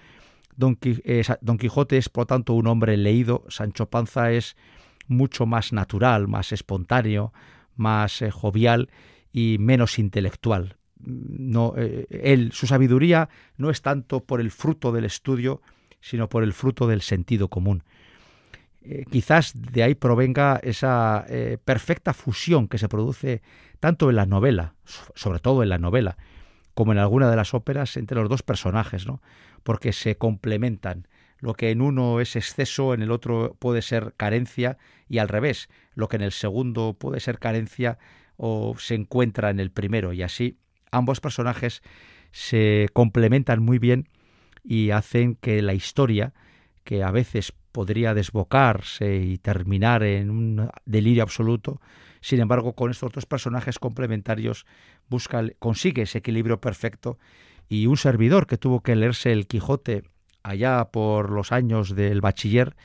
Don, 0.55 0.77
eh, 0.81 1.23
Quijote 1.59 1.97
es, 1.97 2.09
por 2.09 2.25
tanto, 2.25 2.53
un 2.53 2.67
hombre 2.67 2.97
leído. 2.97 3.43
Sancho 3.49 3.87
Panza 3.87 4.31
es 4.31 4.55
mucho 5.07 5.45
más 5.45 5.73
natural, 5.73 6.27
más 6.27 6.51
espontáneo, 6.51 7.33
más 7.75 8.23
jovial 8.31 8.89
y 9.31 9.57
menos 9.59 9.99
intelectual 9.99 10.77
no, 10.99 11.73
eh, 11.77 12.05
él, 12.09 12.51
su 12.51 12.67
sabiduría 12.67 13.29
no 13.57 13.69
es 13.69 13.81
tanto 13.81 14.23
por 14.23 14.41
el 14.41 14.51
fruto 14.51 14.91
del 14.91 15.05
estudio, 15.05 15.61
sino 16.01 16.29
por 16.29 16.43
el 16.43 16.53
fruto 16.53 16.87
del 16.87 17.01
sentido 17.01 17.47
común. 17.47 17.83
Eh, 18.81 19.05
quizás 19.09 19.53
de 19.55 19.83
ahí 19.83 19.95
provenga 19.95 20.59
esa 20.63 21.25
eh, 21.27 21.57
perfecta 21.63 22.13
fusión 22.13 22.67
que 22.67 22.77
se 22.77 22.87
produce 22.87 23.41
tanto 23.79 24.09
en 24.09 24.15
la 24.15 24.25
novela, 24.25 24.75
sobre 25.15 25.39
todo 25.39 25.63
en 25.63 25.69
la 25.69 25.77
novela, 25.77 26.17
como 26.73 26.91
en 26.91 26.99
alguna 26.99 27.29
de 27.29 27.35
las 27.35 27.53
óperas 27.53 27.97
entre 27.97 28.19
los 28.19 28.29
dos 28.29 28.43
personajes, 28.43 29.07
¿no? 29.07 29.21
porque 29.63 29.93
se 29.93 30.17
complementan. 30.17 31.07
Lo 31.39 31.53
que 31.53 31.71
en 31.71 31.81
uno 31.81 32.19
es 32.19 32.35
exceso, 32.35 32.93
en 32.93 33.01
el 33.01 33.11
otro 33.11 33.55
puede 33.59 33.81
ser 33.81 34.13
carencia, 34.17 34.77
y 35.07 35.19
al 35.19 35.27
revés, 35.27 35.69
lo 35.93 36.07
que 36.07 36.15
en 36.15 36.23
el 36.23 36.31
segundo 36.31 36.95
puede 36.97 37.19
ser 37.19 37.39
carencia 37.39 37.97
o 38.37 38.75
se 38.77 38.95
encuentra 38.95 39.49
en 39.49 39.59
el 39.59 39.71
primero, 39.71 40.13
y 40.13 40.23
así 40.23 40.57
ambos 40.91 41.19
personajes 41.19 41.81
se 42.31 42.87
complementan 42.93 43.61
muy 43.61 43.79
bien 43.79 44.09
y 44.63 44.91
hacen 44.91 45.35
que 45.35 45.61
la 45.61 45.73
historia, 45.73 46.33
que 46.83 47.03
a 47.03 47.11
veces 47.11 47.53
podría 47.71 48.13
desbocarse 48.13 49.17
y 49.17 49.37
terminar 49.37 50.03
en 50.03 50.29
un 50.29 50.69
delirio 50.85 51.23
absoluto, 51.23 51.81
sin 52.21 52.39
embargo, 52.39 52.73
con 52.73 52.91
estos 52.91 53.07
otros 53.07 53.25
personajes 53.25 53.79
complementarios 53.79 54.65
busca, 55.09 55.43
consigue 55.59 56.03
ese 56.03 56.19
equilibrio 56.19 56.59
perfecto 56.59 57.17
y 57.69 57.87
un 57.87 57.97
servidor 57.97 58.47
que 58.47 58.57
tuvo 58.57 58.81
que 58.81 58.95
leerse 58.95 59.31
el 59.31 59.47
Quijote 59.47 60.03
allá 60.43 60.85
por 60.85 61.29
los 61.29 61.51
años 61.51 61.95
del 61.95 62.21
bachiller, 62.21 62.75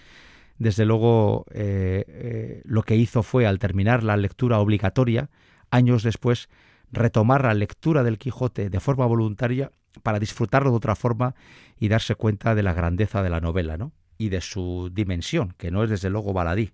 desde 0.58 0.84
luego 0.84 1.44
eh, 1.52 2.04
eh, 2.08 2.62
lo 2.64 2.82
que 2.82 2.96
hizo 2.96 3.22
fue, 3.22 3.46
al 3.46 3.58
terminar 3.58 4.02
la 4.02 4.16
lectura 4.16 4.58
obligatoria, 4.58 5.30
años 5.70 6.02
después, 6.02 6.48
retomar 6.90 7.44
la 7.44 7.54
lectura 7.54 8.02
del 8.02 8.18
Quijote 8.18 8.70
de 8.70 8.80
forma 8.80 9.06
voluntaria 9.06 9.72
para 10.02 10.18
disfrutarlo 10.18 10.70
de 10.70 10.76
otra 10.76 10.94
forma 10.94 11.34
y 11.78 11.88
darse 11.88 12.14
cuenta 12.14 12.54
de 12.54 12.62
la 12.62 12.74
grandeza 12.74 13.22
de 13.22 13.30
la 13.30 13.40
novela, 13.40 13.76
¿no? 13.76 13.92
Y 14.18 14.28
de 14.28 14.40
su 14.40 14.90
dimensión, 14.92 15.54
que 15.56 15.70
no 15.70 15.84
es 15.84 15.90
desde 15.90 16.10
luego 16.10 16.32
baladí. 16.32 16.72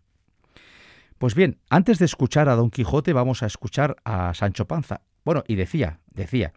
Pues 1.18 1.34
bien, 1.34 1.58
antes 1.68 1.98
de 1.98 2.04
escuchar 2.04 2.48
a 2.48 2.54
Don 2.54 2.70
Quijote 2.70 3.12
vamos 3.12 3.42
a 3.42 3.46
escuchar 3.46 3.96
a 4.04 4.32
Sancho 4.34 4.68
Panza. 4.68 5.00
Bueno, 5.24 5.42
y 5.48 5.56
decía, 5.56 5.98
decía, 6.14 6.52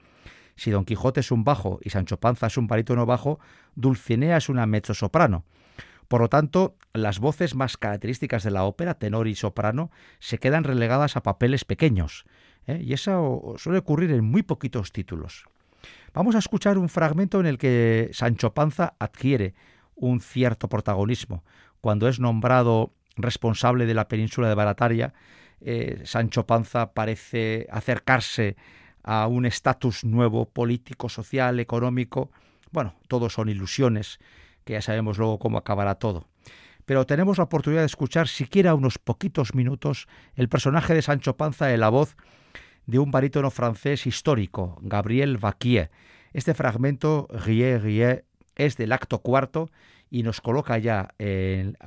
si 0.56 0.70
Don 0.70 0.86
Quijote 0.86 1.22
es 1.22 1.32
un 1.32 1.44
bajo 1.44 1.80
y 1.82 1.90
Sancho 1.90 2.20
Panza 2.20 2.46
es 2.46 2.58
un 2.58 2.68
barítono 2.68 3.08
bajo, 3.08 3.40
Dulcinea 3.74 4.38
es 4.38 4.50
una 4.50 4.68
mezzosoprano. 4.68 5.46
Por 6.08 6.22
lo 6.22 6.30
tanto, 6.30 6.76
las 6.94 7.18
voces 7.18 7.56
más 7.56 7.76
características 7.76 8.44
de 8.44 8.52
la 8.52 8.64
ópera, 8.66 8.94
tenor 8.94 9.28
y 9.28 9.34
soprano, 9.34 9.90
se 10.20 10.38
quedan 10.38 10.64
relegadas 10.64 11.18
a 11.18 11.24
papeles 11.24 11.66
pequeños, 11.66 12.26
¿eh? 12.68 12.84
y 12.84 12.94
eso 12.94 13.56
suele 13.58 13.80
ocurrir 13.80 14.12
en 14.12 14.24
muy 14.24 14.44
poquitos 14.44 14.92
títulos. 14.92 15.46
Vamos 16.14 16.36
a 16.36 16.40
escuchar 16.40 16.78
un 16.78 16.90
fragmento 16.90 17.40
en 17.40 17.48
el 17.48 17.58
que 17.58 18.12
Sancho 18.14 18.54
Panza 18.54 18.94
adquiere 19.00 19.56
un 19.96 20.20
cierto 20.20 20.70
protagonismo. 20.70 21.44
Cuando 21.80 22.08
es 22.08 22.20
nombrado 22.20 22.94
responsable 23.16 23.86
de 23.86 23.94
la 23.94 24.08
península 24.08 24.50
de 24.50 24.56
Barataria, 24.56 25.14
eh, 25.62 26.02
Sancho 26.06 26.46
Panza 26.46 26.94
parece 26.94 27.68
acercarse 27.72 28.56
a 29.04 29.28
un 29.28 29.46
estatus 29.46 30.04
nuevo 30.04 30.50
político, 30.50 31.10
social, 31.10 31.60
económico. 31.60 32.32
Bueno, 32.72 32.96
todo 33.08 33.30
son 33.30 33.50
ilusiones, 33.50 34.20
que 34.64 34.74
ya 34.74 34.82
sabemos 34.82 35.18
luego 35.18 35.40
cómo 35.40 35.58
acabará 35.58 35.96
todo. 35.96 36.28
Pero 36.86 37.06
tenemos 37.06 37.38
la 37.38 37.46
oportunidad 37.46 37.82
de 37.82 37.88
escuchar 37.88 38.28
siquiera 38.28 38.76
unos 38.76 38.98
poquitos 38.98 39.54
minutos 39.54 40.08
el 40.36 40.50
personaje 40.50 40.94
de 40.94 41.02
Sancho 41.02 41.38
Panza 41.38 41.74
en 41.74 41.80
la 41.80 41.90
voz 41.90 42.16
de 42.86 43.00
un 43.00 43.12
barítono 43.12 43.52
francés 43.52 44.08
histórico, 44.08 44.78
Gabriel 44.82 45.38
Vaquier. 45.38 45.92
Este 46.34 46.54
fragmento, 46.54 47.28
Rie, 47.30 47.78
Rie, 47.78 48.26
es 48.56 48.78
del 48.78 48.92
acto 48.92 49.20
cuarto 49.20 49.70
y 50.12 50.24
nos 50.24 50.42
coloca 50.42 50.78
ya 50.78 51.16
en, 51.18 51.78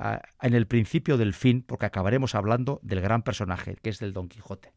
en 0.41 0.53
el 0.53 0.67
principio 0.67 1.17
del 1.17 1.33
fin, 1.33 1.61
porque 1.61 1.85
acabaremos 1.85 2.35
hablando 2.35 2.81
del 2.81 2.99
gran 2.99 3.21
personaje, 3.21 3.77
que 3.81 3.91
es 3.91 3.99
del 3.99 4.11
Don 4.11 4.27
Quijote. 4.27 4.73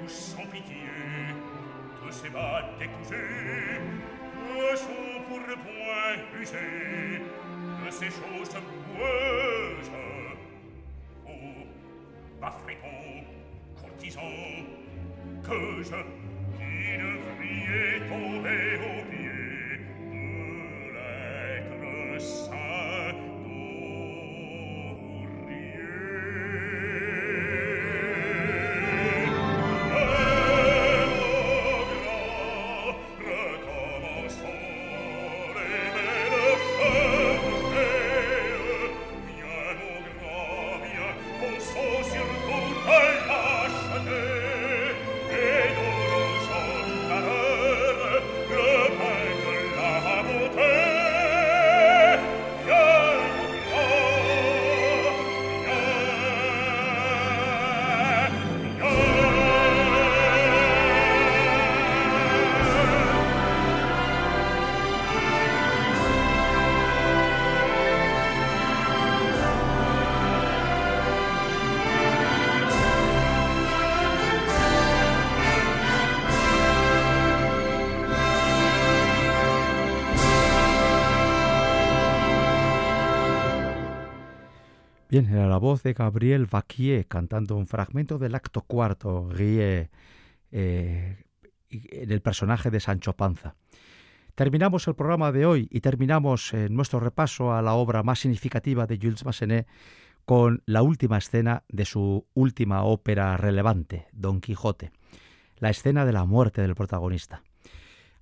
vous 0.00 0.08
sans 0.08 0.46
pitié 0.46 0.76
de 2.04 2.10
ces 2.10 2.28
bas 2.30 2.70
décousés, 2.78 3.80
de 4.34 4.76
son 4.76 5.22
pourpoint 5.28 6.40
usé, 6.40 7.22
de 7.84 7.90
ces 7.90 8.06
choses 8.06 8.54
boueuses. 8.94 9.90
Oh, 11.26 11.30
bas 12.40 12.50
fripons, 12.62 13.24
courtisans, 13.80 14.66
que 15.42 15.82
je, 15.82 16.00
qui 16.56 16.98
devriez 16.98 18.00
tomber 18.08 18.78
au 18.88 18.99
Era 85.28 85.46
la 85.46 85.58
voz 85.58 85.82
de 85.82 85.92
Gabriel 85.92 86.46
Vaquier 86.46 87.06
cantando 87.06 87.56
un 87.56 87.66
fragmento 87.66 88.18
del 88.18 88.34
acto 88.34 88.62
cuarto, 88.62 89.28
Rie, 89.30 89.90
eh, 90.50 91.24
en 91.68 92.12
el 92.12 92.22
personaje 92.22 92.70
de 92.70 92.80
Sancho 92.80 93.14
Panza. 93.14 93.54
Terminamos 94.34 94.88
el 94.88 94.94
programa 94.94 95.32
de 95.32 95.44
hoy 95.44 95.68
y 95.70 95.80
terminamos 95.80 96.54
eh, 96.54 96.68
nuestro 96.70 97.00
repaso 97.00 97.52
a 97.52 97.60
la 97.60 97.74
obra 97.74 98.02
más 98.02 98.20
significativa 98.20 98.86
de 98.86 98.96
Jules 98.96 99.24
Massenet 99.24 99.66
con 100.24 100.62
la 100.64 100.82
última 100.82 101.18
escena 101.18 101.64
de 101.68 101.84
su 101.84 102.26
última 102.34 102.84
ópera 102.84 103.36
relevante, 103.36 104.06
Don 104.12 104.40
Quijote, 104.40 104.92
la 105.58 105.70
escena 105.70 106.06
de 106.06 106.12
la 106.12 106.24
muerte 106.24 106.62
del 106.62 106.74
protagonista. 106.74 107.42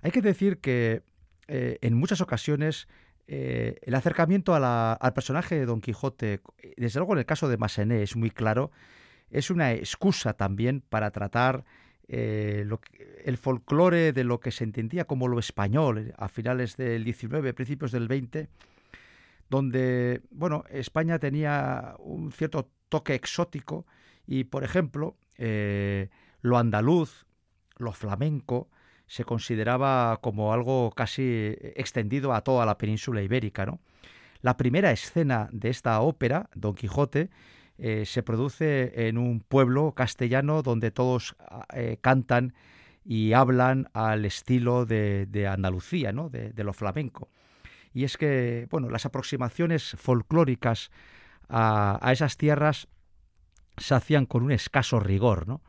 Hay 0.01 0.11
que 0.11 0.21
decir 0.21 0.59
que 0.59 1.03
eh, 1.47 1.77
en 1.81 1.93
muchas 1.93 2.21
ocasiones 2.21 2.87
eh, 3.31 3.77
el 3.83 3.93
acercamiento 3.93 4.55
al 4.55 5.13
personaje 5.13 5.53
de 5.53 5.67
Don 5.67 5.81
Quijote, 5.81 6.41
desde 6.77 6.99
luego 6.99 7.13
en 7.13 7.19
el 7.19 7.27
caso 7.27 7.47
de 7.47 7.57
Massenet 7.57 8.01
es 8.01 8.15
muy 8.15 8.31
claro, 8.31 8.71
es 9.29 9.51
una 9.51 9.71
excusa 9.71 10.33
también 10.33 10.81
para 10.81 11.11
tratar 11.11 11.63
eh, 12.07 12.67
el 13.23 13.37
folclore 13.37 14.13
de 14.13 14.23
lo 14.23 14.39
que 14.39 14.49
se 14.49 14.63
entendía 14.63 15.05
como 15.05 15.27
lo 15.27 15.37
español 15.37 16.11
a 16.17 16.27
finales 16.27 16.75
del 16.75 17.03
XIX, 17.03 17.53
principios 17.53 17.91
del 17.91 18.07
XX, 18.07 18.47
donde 19.47 20.23
bueno, 20.31 20.63
España 20.71 21.19
tenía 21.19 21.93
un 21.99 22.31
cierto 22.31 22.71
toque 22.89 23.13
exótico 23.13 23.85
y, 24.25 24.45
por 24.45 24.63
ejemplo, 24.63 25.17
eh, 25.37 26.09
lo 26.41 26.57
andaluz, 26.57 27.27
lo 27.77 27.91
flamenco, 27.91 28.69
se 29.09 29.25
consideraba 29.25 30.19
como 30.21 30.53
algo 30.53 30.91
casi 30.91 31.57
extendido 31.75 32.31
a 32.33 32.41
toda 32.41 32.65
la 32.65 32.77
península 32.77 33.23
ibérica. 33.23 33.65
¿no? 33.65 33.79
La 34.41 34.55
primera 34.55 34.91
escena 34.91 35.49
de 35.51 35.69
esta 35.69 35.99
ópera, 35.99 36.47
Don 36.53 36.75
Quijote, 36.75 37.31
eh, 37.79 38.05
se 38.05 38.21
produce 38.21 39.07
en 39.07 39.17
un 39.17 39.39
pueblo 39.39 39.93
castellano 39.93 40.61
donde 40.61 40.91
todos 40.91 41.35
eh, 41.73 41.97
cantan 42.01 42.53
y 43.03 43.33
hablan 43.33 43.89
al 43.93 44.25
estilo 44.25 44.85
de, 44.85 45.47
Andalucía, 45.51 46.11
¿no? 46.11 46.29
de, 46.29 46.63
lo 46.63 46.73
flamenco. 46.73 47.29
Y 47.91 48.03
es 48.03 48.15
que, 48.15 48.67
bueno, 48.69 48.89
las 48.89 49.07
aproximaciones 49.07 49.95
folclóricas 49.97 50.91
a, 51.47 51.97
a 52.07 52.11
esas 52.11 52.37
tierras 52.37 52.87
se 53.77 53.95
hacían 53.95 54.27
con 54.27 54.43
un 54.43 54.51
escaso 54.51 54.99
rigor, 54.99 55.47
¿no? 55.47 55.63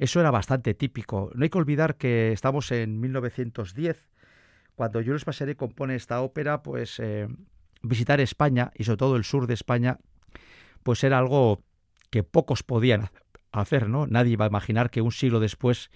Eso 0.00 0.18
era 0.18 0.30
bastante 0.30 0.72
típico. 0.72 1.30
No 1.34 1.42
hay 1.42 1.50
que 1.50 1.58
olvidar 1.58 1.96
que 1.96 2.32
estamos 2.32 2.72
en 2.72 3.00
1910, 3.00 4.08
cuando 4.74 5.04
Jules 5.04 5.26
Massenet 5.26 5.58
compone 5.58 5.94
esta 5.94 6.22
ópera, 6.22 6.62
pues 6.62 6.98
eh, 7.00 7.28
visitar 7.82 8.18
España 8.18 8.70
y 8.74 8.84
sobre 8.84 8.96
todo 8.96 9.16
el 9.16 9.24
sur 9.24 9.46
de 9.46 9.52
España, 9.52 9.98
pues 10.82 11.04
era 11.04 11.18
algo 11.18 11.62
que 12.08 12.22
pocos 12.22 12.62
podían 12.62 13.10
hacer, 13.52 13.90
¿no? 13.90 14.06
Nadie 14.06 14.32
iba 14.32 14.46
a 14.46 14.48
imaginar 14.48 14.88
que 14.88 15.02
un 15.02 15.12
siglo 15.12 15.38
después 15.38 15.90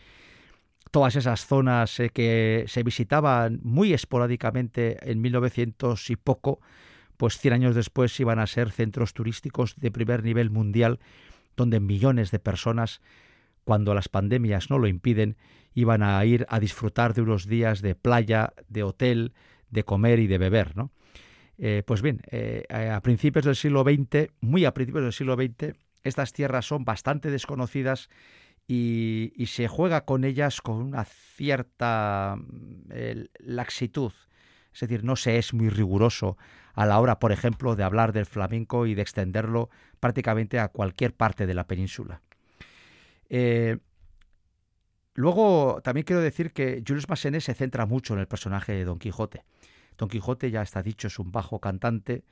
todas 0.90 1.16
esas 1.16 1.46
zonas 1.46 1.98
eh, 1.98 2.10
que 2.10 2.66
se 2.68 2.82
visitaban 2.82 3.60
muy 3.62 3.94
esporádicamente 3.94 4.98
en 5.10 5.22
1900 5.22 6.10
y 6.10 6.16
poco, 6.16 6.60
pues 7.16 7.38
100 7.38 7.54
años 7.54 7.74
después 7.74 8.20
iban 8.20 8.38
a 8.38 8.46
ser 8.46 8.70
centros 8.70 9.14
turísticos 9.14 9.76
de 9.76 9.90
primer 9.90 10.22
nivel 10.22 10.50
mundial, 10.50 11.00
donde 11.56 11.80
millones 11.80 12.30
de 12.32 12.38
personas 12.38 13.00
cuando 13.64 13.94
las 13.94 14.08
pandemias 14.08 14.70
no 14.70 14.78
lo 14.78 14.86
impiden, 14.86 15.36
iban 15.74 16.02
a 16.02 16.24
ir 16.24 16.46
a 16.48 16.60
disfrutar 16.60 17.14
de 17.14 17.22
unos 17.22 17.46
días 17.46 17.82
de 17.82 17.94
playa, 17.94 18.52
de 18.68 18.82
hotel, 18.82 19.32
de 19.70 19.84
comer 19.84 20.20
y 20.20 20.26
de 20.26 20.38
beber. 20.38 20.76
¿no? 20.76 20.92
Eh, 21.58 21.82
pues 21.86 22.02
bien, 22.02 22.20
eh, 22.30 22.64
a 22.70 23.00
principios 23.00 23.44
del 23.44 23.56
siglo 23.56 23.82
XX, 23.82 24.28
muy 24.40 24.64
a 24.64 24.74
principios 24.74 25.04
del 25.04 25.12
siglo 25.12 25.34
XX, 25.34 25.76
estas 26.02 26.32
tierras 26.32 26.66
son 26.66 26.84
bastante 26.84 27.30
desconocidas 27.30 28.08
y, 28.66 29.32
se 29.46 29.68
juega 29.68 30.04
con 30.04 30.24
ellas 30.24 30.60
con 30.60 30.76
una 30.76 31.04
cierta 31.04 32.36
laxitud. 33.38 34.12
Es 34.72 34.80
decir, 34.80 35.04
no 35.04 35.16
se 35.16 35.38
es 35.38 35.54
muy 35.54 35.68
riguroso 35.68 36.36
a 36.74 36.86
la 36.86 36.98
hora, 36.98 37.18
por 37.18 37.30
ejemplo, 37.30 37.76
de 37.76 37.84
hablar 37.84 38.12
del 38.12 38.26
flamenco 38.26 38.86
y 38.86 38.94
de 38.94 39.02
extenderlo 39.02 39.70
prácticamente 40.00 40.58
a 40.58 40.68
cualquier 40.68 41.14
parte 41.14 41.46
de 41.46 41.54
la 41.54 41.66
península. 41.66 42.20
Eh, 43.28 43.78
luego, 45.14 45.80
también 45.82 46.04
quiero 46.04 46.22
decir 46.22 46.52
que 46.52 46.82
Jules 46.86 47.08
Massenet 47.08 47.42
se 47.42 47.54
centra 47.54 47.86
mucho 47.86 48.14
en 48.14 48.20
el 48.20 48.28
personaje 48.28 48.72
de 48.72 48.84
Don 48.84 48.98
Quijote. 48.98 49.44
Don 49.98 50.08
Quijote, 50.08 50.50
ya 50.50 50.62
está 50.62 50.82
dicho, 50.82 51.08
es 51.08 51.18
un 51.18 51.32
bajo 51.32 51.60
cantante 51.60 52.24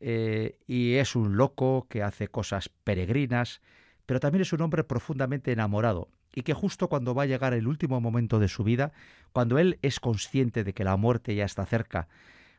eh, 0.00 0.58
y 0.66 0.94
es 0.94 1.16
un 1.16 1.36
loco 1.36 1.86
que 1.88 2.02
hace 2.02 2.28
cosas 2.28 2.68
peregrinas, 2.68 3.60
pero 4.04 4.20
también 4.20 4.42
es 4.42 4.52
un 4.52 4.62
hombre 4.62 4.84
profundamente 4.84 5.52
enamorado 5.52 6.08
y 6.34 6.42
que 6.42 6.52
justo 6.52 6.88
cuando 6.88 7.14
va 7.14 7.22
a 7.22 7.26
llegar 7.26 7.54
el 7.54 7.66
último 7.66 8.00
momento 8.00 8.38
de 8.38 8.48
su 8.48 8.62
vida, 8.62 8.92
cuando 9.32 9.58
él 9.58 9.78
es 9.82 10.00
consciente 10.00 10.64
de 10.64 10.74
que 10.74 10.84
la 10.84 10.96
muerte 10.96 11.34
ya 11.34 11.46
está 11.46 11.64
cerca, 11.64 12.08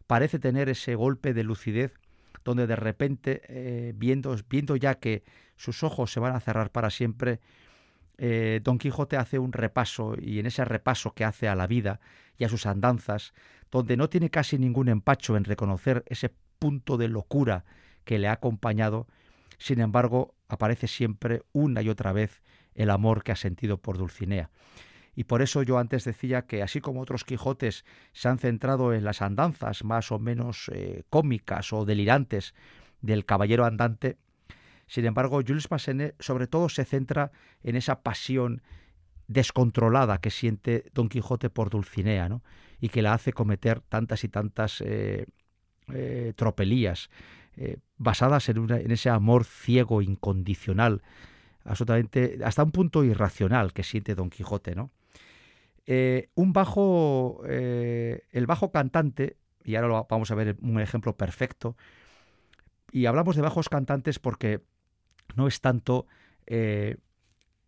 parece 0.07 0.39
tener 0.39 0.67
ese 0.67 0.95
golpe 0.95 1.33
de 1.33 1.43
lucidez 1.43 1.93
donde 2.43 2.65
de 2.65 2.75
repente, 2.75 3.41
eh, 3.49 3.93
viendo, 3.95 4.35
viendo 4.49 4.75
ya 4.75 4.95
que 4.95 5.23
sus 5.57 5.83
ojos 5.83 6.11
se 6.11 6.19
van 6.19 6.35
a 6.35 6.39
cerrar 6.39 6.71
para 6.71 6.89
siempre, 6.89 7.39
eh, 8.17 8.61
Don 8.63 8.77
Quijote 8.77 9.17
hace 9.17 9.39
un 9.39 9.53
repaso 9.53 10.15
y 10.19 10.39
en 10.39 10.45
ese 10.45 10.65
repaso 10.65 11.13
que 11.13 11.23
hace 11.23 11.47
a 11.47 11.55
la 11.55 11.67
vida 11.67 11.99
y 12.37 12.43
a 12.43 12.49
sus 12.49 12.65
andanzas, 12.65 13.33
donde 13.71 13.97
no 13.97 14.09
tiene 14.09 14.29
casi 14.29 14.57
ningún 14.57 14.89
empacho 14.89 15.37
en 15.37 15.43
reconocer 15.43 16.03
ese 16.07 16.33
punto 16.59 16.97
de 16.97 17.07
locura 17.07 17.65
que 18.05 18.19
le 18.19 18.27
ha 18.27 18.33
acompañado, 18.33 19.07
sin 19.57 19.79
embargo, 19.79 20.35
aparece 20.47 20.87
siempre 20.87 21.43
una 21.51 21.81
y 21.81 21.89
otra 21.89 22.13
vez 22.13 22.41
el 22.75 22.89
amor 22.89 23.23
que 23.23 23.31
ha 23.31 23.35
sentido 23.35 23.77
por 23.77 23.97
Dulcinea. 23.97 24.49
Y 25.15 25.23
por 25.23 25.41
eso 25.41 25.63
yo 25.63 25.79
antes 25.79 26.03
decía 26.05 26.43
que 26.43 26.61
así 26.61 26.79
como 26.79 27.01
otros 27.01 27.23
Quijotes 27.23 27.85
se 28.13 28.29
han 28.29 28.37
centrado 28.37 28.93
en 28.93 29.03
las 29.03 29.23
andanzas 29.23 29.83
más 29.83 30.11
o 30.11 30.19
menos 30.19 30.69
eh, 30.71 31.05
cómicas 31.09 31.73
o 31.73 31.85
delirantes 31.85 32.53
del 33.01 33.25
caballero 33.25 33.65
andante, 33.65 34.17
sin 34.87 35.05
embargo, 35.05 35.41
Jules 35.45 35.69
Massenet 35.69 36.15
sobre 36.21 36.47
todo 36.47 36.69
se 36.69 36.85
centra 36.85 37.31
en 37.63 37.75
esa 37.75 38.01
pasión 38.01 38.61
descontrolada 39.27 40.19
que 40.19 40.31
siente 40.31 40.85
Don 40.93 41.09
Quijote 41.09 41.49
por 41.49 41.69
Dulcinea, 41.69 42.29
¿no? 42.29 42.43
y 42.79 42.89
que 42.89 43.01
la 43.01 43.13
hace 43.13 43.33
cometer 43.33 43.81
tantas 43.81 44.23
y 44.23 44.29
tantas 44.29 44.81
eh, 44.81 45.25
eh, 45.93 46.33
tropelías 46.35 47.09
basadas 47.97 48.49
en, 48.49 48.91
ese 48.91 49.09
amor 49.09 49.43
ciego, 49.43 50.03
incondicional, 50.03 51.01
absolutamente, 51.63 52.39
hasta 52.43 52.63
un 52.63 52.71
punto 52.71 53.03
irracional 53.03 53.73
que 53.73 53.83
siente 53.83 54.13
Don 54.13 54.29
Quijote, 54.29 54.75
¿no? 54.75 54.91
Eh, 55.85 56.29
un 56.35 56.51
bajo, 56.51 57.41
eh, 57.47 58.23
el 58.31 58.45
bajo 58.45 58.71
cantante, 58.71 59.37
y 59.63 59.75
ahora 59.75 59.87
lo 59.87 60.07
vamos 60.09 60.29
a 60.31 60.35
ver 60.35 60.57
un 60.61 60.81
ejemplo 60.81 61.15
perfecto, 61.15 61.77
y 62.91 63.05
hablamos 63.05 63.35
de 63.35 63.41
bajos 63.41 63.69
cantantes 63.69 64.19
porque 64.19 64.61
no 65.35 65.47
es 65.47 65.61
tanto 65.61 66.07
eh, 66.45 66.97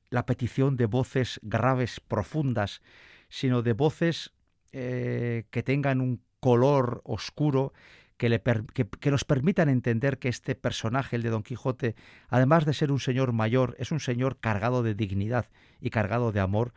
la 0.10 0.26
petición 0.26 0.78
de 0.78 0.86
voces 0.86 1.40
graves, 1.44 2.00
profundas, 2.00 2.82
sino 3.30 3.62
de 3.62 3.74
voces 3.74 4.32
que 4.72 5.64
tengan 5.66 6.00
un 6.00 6.22
color 6.40 7.02
oscuro, 7.06 7.74
que, 8.20 8.30
le 8.30 8.42
que, 8.42 9.12
nos 9.12 9.24
permitan 9.24 9.70
entender 9.70 10.20
que 10.20 10.28
este 10.28 10.54
personaje, 10.54 11.16
el 11.16 11.24
de 11.24 11.30
Don 11.30 11.42
Quijote, 11.42 11.96
además 12.28 12.66
de 12.66 12.74
ser 12.74 12.92
un 12.92 13.00
señor 13.00 13.32
mayor, 13.32 13.76
es 13.80 13.92
un 13.92 14.02
señor 14.02 14.40
cargado 14.40 14.84
de 14.84 14.94
dignidad 14.94 15.48
y 15.80 15.90
cargado 15.90 16.34
de 16.34 16.42
amor, 16.42 16.74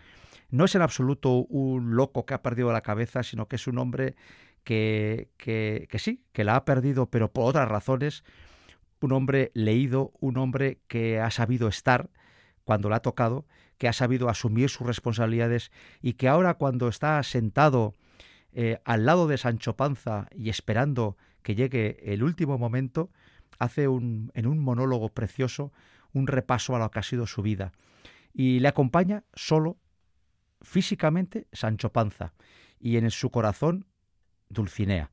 no 0.50 0.66
es 0.66 0.74
en 0.76 0.82
absoluto 0.82 1.32
un 1.32 1.96
loco 1.96 2.26
que 2.26 2.34
ha 2.34 2.42
perdido 2.42 2.72
la 2.72 2.82
cabeza, 2.82 3.24
sino 3.24 3.48
que 3.48 3.56
es 3.56 3.66
un 3.66 3.78
hombre 3.78 4.14
que, 4.62 5.30
que, 5.36 5.98
sí, 5.98 6.22
que 6.32 6.44
la 6.44 6.54
ha 6.54 6.64
perdido, 6.64 7.06
pero 7.06 7.32
por 7.32 7.48
otras 7.48 7.68
razones, 7.68 8.22
un 9.02 9.12
hombre 9.12 9.50
leído, 9.54 10.12
un 10.20 10.36
hombre 10.36 10.80
que 10.88 11.20
ha 11.20 11.30
sabido 11.30 11.68
estar 11.68 12.10
cuando 12.64 12.88
le 12.88 12.96
ha 12.96 13.00
tocado, 13.00 13.46
que 13.78 13.88
ha 13.88 13.92
sabido 13.92 14.28
asumir 14.28 14.70
sus 14.70 14.86
responsabilidades 14.86 15.72
y 16.00 16.14
que 16.14 16.28
ahora 16.28 16.54
cuando 16.54 16.88
está 16.88 17.22
sentado 17.22 17.94
eh, 18.52 18.78
al 18.84 19.06
lado 19.06 19.26
de 19.26 19.38
Sancho 19.38 19.76
Panza 19.76 20.28
y 20.34 20.50
esperando 20.50 21.16
que 21.42 21.54
llegue 21.54 21.98
el 22.12 22.22
último 22.22 22.58
momento, 22.58 23.10
hace 23.58 23.88
un, 23.88 24.30
en 24.34 24.46
un 24.46 24.58
monólogo 24.58 25.08
precioso 25.08 25.72
un 26.12 26.26
repaso 26.26 26.76
a 26.76 26.78
lo 26.78 26.90
que 26.90 26.98
ha 26.98 27.02
sido 27.02 27.26
su 27.26 27.42
vida. 27.42 27.72
Y 28.32 28.60
le 28.60 28.68
acompaña 28.68 29.24
solo 29.34 29.78
físicamente 30.60 31.46
Sancho 31.52 31.90
Panza 31.92 32.34
y 32.78 32.96
en 32.96 33.10
su 33.10 33.30
corazón 33.30 33.86
Dulcinea. 34.48 35.10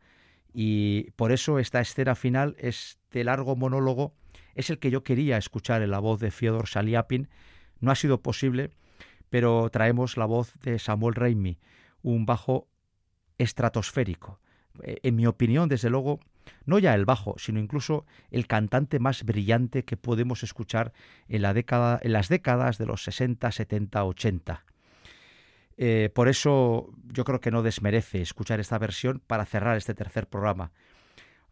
Y 0.53 1.11
por 1.11 1.31
eso 1.31 1.59
esta 1.59 1.79
escena 1.79 2.15
final, 2.15 2.55
este 2.59 3.23
largo 3.23 3.55
monólogo, 3.55 4.13
es 4.55 4.69
el 4.69 4.79
que 4.79 4.91
yo 4.91 5.03
quería 5.03 5.37
escuchar 5.37 5.81
en 5.81 5.91
la 5.91 5.99
voz 5.99 6.19
de 6.19 6.31
Fyodor 6.31 6.67
Saliapin. 6.67 7.29
No 7.79 7.91
ha 7.91 7.95
sido 7.95 8.21
posible, 8.21 8.71
pero 9.29 9.69
traemos 9.69 10.17
la 10.17 10.25
voz 10.25 10.53
de 10.63 10.79
Samuel 10.79 11.15
Raimi, 11.15 11.59
un 12.01 12.25
bajo 12.25 12.67
estratosférico. 13.37 14.39
Eh, 14.83 14.99
en 15.03 15.15
mi 15.15 15.27
opinión, 15.27 15.69
desde 15.69 15.89
luego, 15.89 16.19
no 16.65 16.79
ya 16.79 16.93
el 16.95 17.05
bajo, 17.05 17.35
sino 17.37 17.59
incluso 17.59 18.05
el 18.31 18.47
cantante 18.47 18.99
más 18.99 19.23
brillante 19.23 19.85
que 19.85 19.97
podemos 19.97 20.43
escuchar 20.43 20.93
en, 21.27 21.41
la 21.41 21.53
década, 21.53 21.99
en 22.01 22.13
las 22.13 22.29
décadas 22.29 22.77
de 22.77 22.85
los 22.85 23.03
60, 23.03 23.51
70, 23.51 24.03
80. 24.03 24.65
Eh, 25.81 26.09
por 26.13 26.27
eso 26.27 26.91
yo 27.07 27.23
creo 27.23 27.39
que 27.39 27.51
no 27.51 27.63
desmerece 27.63 28.21
escuchar 28.21 28.59
esta 28.59 28.77
versión 28.77 29.21
para 29.25 29.45
cerrar 29.45 29.77
este 29.77 29.93
tercer 29.93 30.27
programa. 30.27 30.73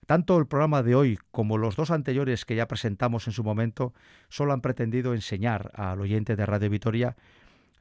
Tanto 0.05 0.37
el 0.37 0.47
programa 0.47 0.83
de 0.83 0.95
hoy 0.95 1.17
como 1.31 1.57
los 1.57 1.77
dos 1.77 1.91
anteriores 1.91 2.43
que 2.43 2.55
ya 2.57 2.67
presentamos 2.67 3.25
en 3.27 3.33
su 3.33 3.45
momento 3.45 3.93
solo 4.27 4.51
han 4.51 4.59
pretendido 4.59 5.13
enseñar 5.13 5.71
al 5.75 6.01
oyente 6.01 6.35
de 6.35 6.45
Radio 6.45 6.69
Vitoria 6.69 7.15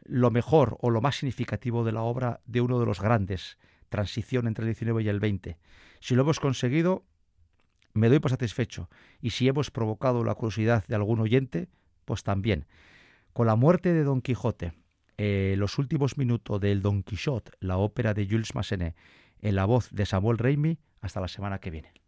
lo 0.04 0.30
mejor 0.30 0.76
o 0.80 0.90
lo 0.90 1.00
más 1.00 1.16
significativo 1.16 1.82
de 1.82 1.90
la 1.90 2.02
obra 2.02 2.38
de 2.46 2.60
uno 2.60 2.78
de 2.78 2.86
los 2.86 3.00
grandes, 3.00 3.58
transición 3.88 4.46
entre 4.46 4.62
el 4.62 4.68
19 4.68 5.02
y 5.02 5.08
el 5.08 5.18
20. 5.18 5.58
Si 5.98 6.14
lo 6.14 6.22
hemos 6.22 6.38
conseguido, 6.38 7.04
me 7.92 8.08
doy 8.08 8.20
por 8.20 8.30
satisfecho. 8.30 8.88
Y 9.20 9.30
si 9.30 9.48
hemos 9.48 9.72
provocado 9.72 10.22
la 10.22 10.36
curiosidad 10.36 10.86
de 10.86 10.94
algún 10.94 11.18
oyente, 11.18 11.68
pues 12.04 12.22
también. 12.22 12.66
Con 13.32 13.48
la 13.48 13.56
muerte 13.56 13.92
de 13.92 14.04
Don 14.04 14.20
Quijote, 14.20 14.74
eh, 15.18 15.54
los 15.56 15.78
últimos 15.78 16.18
minutos 16.18 16.60
del 16.60 16.82
Don 16.82 17.02
Quijote, 17.02 17.52
la 17.60 17.78
ópera 17.78 18.14
de 18.14 18.26
Jules 18.26 18.54
Massenet, 18.54 18.94
en 19.40 19.56
la 19.56 19.64
voz 19.64 19.90
de 19.90 20.06
Samuel 20.06 20.38
Raimi. 20.38 20.78
Hasta 21.00 21.20
la 21.20 21.28
semana 21.28 21.58
que 21.58 21.70
viene. 21.70 22.05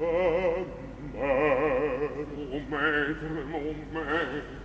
Chamar, 0.00 0.10
o 2.52 2.58
maître, 2.70 3.28
mon 3.50 3.74
maître, 3.92 4.59